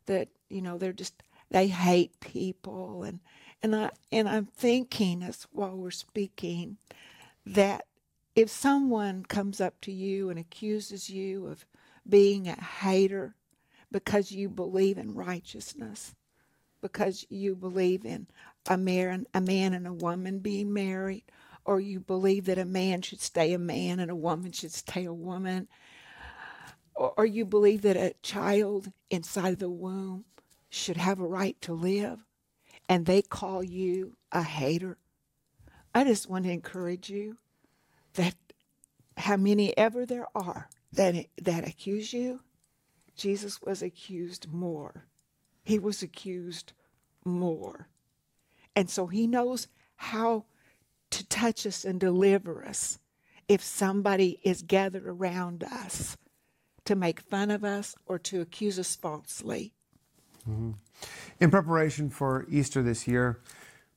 that, 0.05 0.29
you 0.49 0.61
know, 0.61 0.77
they're 0.77 0.93
just 0.93 1.23
they 1.49 1.67
hate 1.67 2.19
people. 2.19 3.03
And 3.03 3.19
and 3.61 3.75
I 3.75 3.89
and 4.11 4.27
I'm 4.27 4.45
thinking 4.45 5.23
as 5.23 5.47
while 5.51 5.75
we're 5.75 5.91
speaking 5.91 6.77
that 7.45 7.85
if 8.35 8.49
someone 8.49 9.23
comes 9.23 9.59
up 9.59 9.79
to 9.81 9.91
you 9.91 10.29
and 10.29 10.39
accuses 10.39 11.09
you 11.09 11.47
of 11.47 11.65
being 12.07 12.47
a 12.47 12.55
hater 12.55 13.35
because 13.91 14.31
you 14.31 14.49
believe 14.49 14.97
in 14.97 15.13
righteousness, 15.13 16.15
because 16.81 17.25
you 17.29 17.55
believe 17.55 18.05
in 18.05 18.27
a 18.67 18.77
man, 18.77 19.25
a 19.33 19.41
man 19.41 19.73
and 19.73 19.87
a 19.87 19.93
woman 19.93 20.39
being 20.39 20.73
married, 20.73 21.23
or 21.65 21.79
you 21.79 21.99
believe 21.99 22.45
that 22.45 22.57
a 22.57 22.65
man 22.65 23.01
should 23.01 23.21
stay 23.21 23.53
a 23.53 23.59
man 23.59 23.99
and 23.99 24.11
a 24.11 24.15
woman 24.15 24.51
should 24.51 24.71
stay 24.71 25.05
a 25.05 25.13
woman, 25.13 25.67
or, 26.95 27.13
or 27.17 27.25
you 27.25 27.45
believe 27.45 27.81
that 27.83 27.97
a 27.97 28.15
child 28.21 28.91
inside 29.09 29.53
of 29.53 29.59
the 29.59 29.69
womb 29.69 30.25
should 30.69 30.97
have 30.97 31.19
a 31.19 31.27
right 31.27 31.59
to 31.61 31.73
live, 31.73 32.25
and 32.87 33.05
they 33.05 33.21
call 33.21 33.63
you 33.63 34.15
a 34.31 34.43
hater. 34.43 34.97
I 35.93 36.03
just 36.03 36.29
want 36.29 36.45
to 36.45 36.51
encourage 36.51 37.09
you 37.09 37.37
that 38.13 38.35
how 39.17 39.37
many 39.37 39.77
ever 39.77 40.05
there 40.05 40.27
are 40.33 40.69
that 40.93 41.27
that 41.41 41.67
accuse 41.67 42.13
you, 42.13 42.41
Jesus 43.15 43.61
was 43.61 43.81
accused 43.81 44.51
more. 44.51 45.05
He 45.63 45.79
was 45.79 46.01
accused 46.01 46.73
more. 47.23 47.87
And 48.75 48.89
so 48.89 49.07
he 49.07 49.27
knows 49.27 49.67
how 49.95 50.45
to 51.11 51.27
touch 51.27 51.65
us 51.65 51.83
and 51.83 51.99
deliver 51.99 52.65
us 52.65 52.99
if 53.47 53.61
somebody 53.61 54.39
is 54.43 54.61
gathered 54.61 55.05
around 55.05 55.63
us 55.63 56.17
to 56.85 56.95
make 56.95 57.21
fun 57.21 57.51
of 57.51 57.63
us 57.63 57.95
or 58.05 58.17
to 58.17 58.41
accuse 58.41 58.79
us 58.79 58.95
falsely. 58.95 59.73
Mm-hmm. 60.49 60.71
In 61.39 61.51
preparation 61.51 62.09
for 62.09 62.45
Easter 62.49 62.81
this 62.81 63.07
year, 63.07 63.39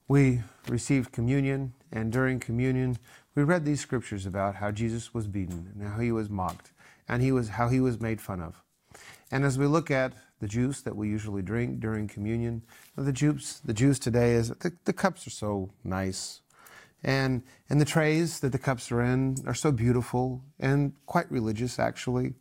we 0.09 0.43
received 0.69 1.13
communion, 1.13 1.73
and 1.91 2.13
during 2.13 2.41
communion, 2.41 2.99
we 3.35 3.43
read 3.43 3.65
these 3.65 3.81
scriptures 3.81 4.27
about 4.27 4.57
how 4.57 4.71
Jesus 4.71 5.15
was 5.15 5.27
beaten 5.27 5.73
and 5.75 5.89
how 5.89 5.99
he 5.99 6.13
was 6.13 6.29
mocked 6.29 6.73
and 7.09 7.23
he 7.23 7.33
was 7.33 7.51
how 7.51 7.69
he 7.69 7.81
was 7.81 8.01
made 8.01 8.21
fun 8.21 8.41
of. 8.41 8.63
And 9.31 9.45
as 9.45 9.59
we 9.59 9.67
look 9.67 9.91
at 9.91 10.13
the 10.41 10.49
juice 10.49 10.81
that 10.83 10.97
we 10.97 11.09
usually 11.09 11.43
drink 11.43 11.81
during 11.81 12.09
communion, 12.09 12.63
the 12.97 13.13
juice 13.13 13.61
the 13.65 13.75
juice 13.75 13.99
today 13.99 14.33
is 14.33 14.49
the, 14.49 14.73
the 14.85 14.93
cups 14.93 15.27
are 15.27 15.31
so 15.31 15.71
nice. 15.83 16.41
And 17.03 17.43
and 17.69 17.81
the 17.81 17.85
trays 17.85 18.41
that 18.41 18.53
the 18.53 18.59
cups 18.59 18.91
are 18.91 19.03
in 19.03 19.37
are 19.47 19.55
so 19.55 19.71
beautiful 19.73 20.43
and 20.59 20.93
quite 21.07 21.31
religious 21.31 21.79
actually. 21.79 22.35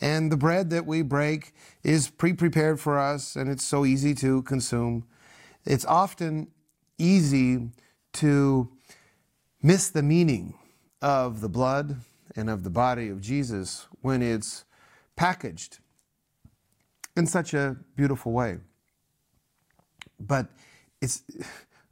And 0.00 0.30
the 0.30 0.36
bread 0.36 0.70
that 0.70 0.86
we 0.86 1.02
break 1.02 1.54
is 1.82 2.08
pre-prepared 2.08 2.78
for 2.78 2.98
us 2.98 3.36
and 3.36 3.50
it's 3.50 3.64
so 3.64 3.84
easy 3.84 4.14
to 4.16 4.42
consume. 4.42 5.06
It's 5.64 5.84
often 5.84 6.48
easy 6.98 7.70
to 8.14 8.68
miss 9.62 9.90
the 9.90 10.02
meaning 10.02 10.54
of 11.02 11.40
the 11.40 11.48
blood 11.48 12.00
and 12.36 12.50
of 12.50 12.62
the 12.62 12.70
body 12.70 13.08
of 13.08 13.20
Jesus 13.20 13.86
when 14.02 14.22
it's 14.22 14.64
packaged 15.16 15.78
in 17.16 17.26
such 17.26 17.54
a 17.54 17.76
beautiful 17.96 18.32
way. 18.32 18.58
But 20.20 20.48
it's 21.00 21.22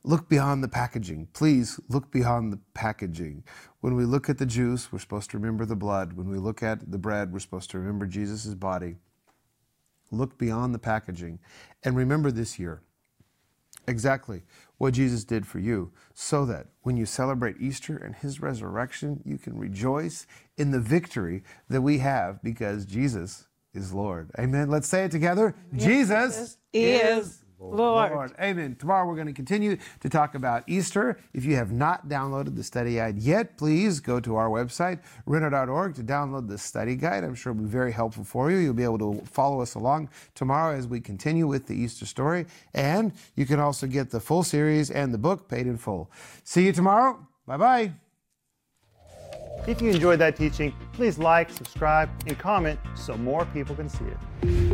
look 0.02 0.28
beyond 0.28 0.62
the 0.62 0.68
packaging. 0.68 1.28
Please 1.32 1.80
look 1.88 2.10
beyond 2.10 2.52
the 2.52 2.60
packaging. 2.74 3.44
When 3.80 3.94
we 3.94 4.04
look 4.04 4.28
at 4.28 4.38
the 4.38 4.46
juice, 4.46 4.92
we're 4.92 4.98
supposed 4.98 5.30
to 5.30 5.38
remember 5.38 5.64
the 5.64 5.76
blood. 5.76 6.14
When 6.14 6.28
we 6.28 6.38
look 6.38 6.62
at 6.62 6.90
the 6.90 6.98
bread, 6.98 7.32
we're 7.32 7.38
supposed 7.38 7.70
to 7.70 7.78
remember 7.78 8.06
Jesus' 8.06 8.54
body. 8.54 8.96
Look 10.10 10.38
beyond 10.38 10.74
the 10.74 10.78
packaging. 10.78 11.38
And 11.82 11.96
remember 11.96 12.30
this 12.30 12.58
year 12.58 12.82
exactly 13.86 14.42
what 14.78 14.94
Jesus 14.94 15.24
did 15.24 15.46
for 15.46 15.58
you, 15.58 15.92
so 16.14 16.44
that 16.46 16.66
when 16.82 16.96
you 16.96 17.06
celebrate 17.06 17.60
Easter 17.60 17.96
and 17.96 18.14
his 18.14 18.40
resurrection, 18.40 19.20
you 19.24 19.38
can 19.38 19.58
rejoice 19.58 20.26
in 20.56 20.70
the 20.70 20.80
victory 20.80 21.42
that 21.68 21.82
we 21.82 21.98
have 21.98 22.42
because 22.42 22.84
Jesus 22.84 23.46
is 23.74 23.92
Lord. 23.92 24.30
Amen. 24.38 24.70
Let's 24.70 24.88
say 24.88 25.04
it 25.04 25.10
together. 25.10 25.54
Yes, 25.72 25.84
Jesus 25.84 26.58
is 26.72 27.44
Lord. 27.58 28.12
Lord. 28.12 28.32
Amen. 28.40 28.76
Tomorrow 28.78 29.06
we're 29.06 29.14
going 29.14 29.26
to 29.26 29.32
continue 29.32 29.76
to 30.00 30.08
talk 30.08 30.34
about 30.34 30.64
Easter. 30.66 31.18
If 31.32 31.44
you 31.44 31.56
have 31.56 31.72
not 31.72 32.08
downloaded 32.08 32.56
the 32.56 32.62
study 32.62 32.96
guide 32.96 33.18
yet, 33.18 33.56
please 33.56 34.00
go 34.00 34.20
to 34.20 34.36
our 34.36 34.48
website, 34.48 35.00
renner.org, 35.26 35.94
to 35.94 36.02
download 36.02 36.48
the 36.48 36.58
study 36.58 36.96
guide. 36.96 37.24
I'm 37.24 37.34
sure 37.34 37.52
it'll 37.52 37.64
be 37.64 37.68
very 37.68 37.92
helpful 37.92 38.24
for 38.24 38.50
you. 38.50 38.58
You'll 38.58 38.74
be 38.74 38.84
able 38.84 38.98
to 38.98 39.24
follow 39.26 39.60
us 39.60 39.74
along 39.74 40.10
tomorrow 40.34 40.76
as 40.76 40.86
we 40.86 41.00
continue 41.00 41.46
with 41.46 41.66
the 41.66 41.74
Easter 41.74 42.06
story. 42.06 42.46
And 42.74 43.12
you 43.34 43.46
can 43.46 43.60
also 43.60 43.86
get 43.86 44.10
the 44.10 44.20
full 44.20 44.42
series 44.42 44.90
and 44.90 45.12
the 45.12 45.18
book 45.18 45.48
paid 45.48 45.66
in 45.66 45.78
full. 45.78 46.10
See 46.42 46.66
you 46.66 46.72
tomorrow. 46.72 47.26
Bye 47.46 47.56
bye. 47.56 48.03
If 49.66 49.80
you 49.80 49.90
enjoyed 49.90 50.18
that 50.18 50.36
teaching, 50.36 50.74
please 50.92 51.18
like, 51.18 51.48
subscribe, 51.48 52.10
and 52.26 52.38
comment 52.38 52.78
so 52.94 53.16
more 53.16 53.46
people 53.46 53.74
can 53.74 53.88
see 53.88 54.04
it. 54.04 54.73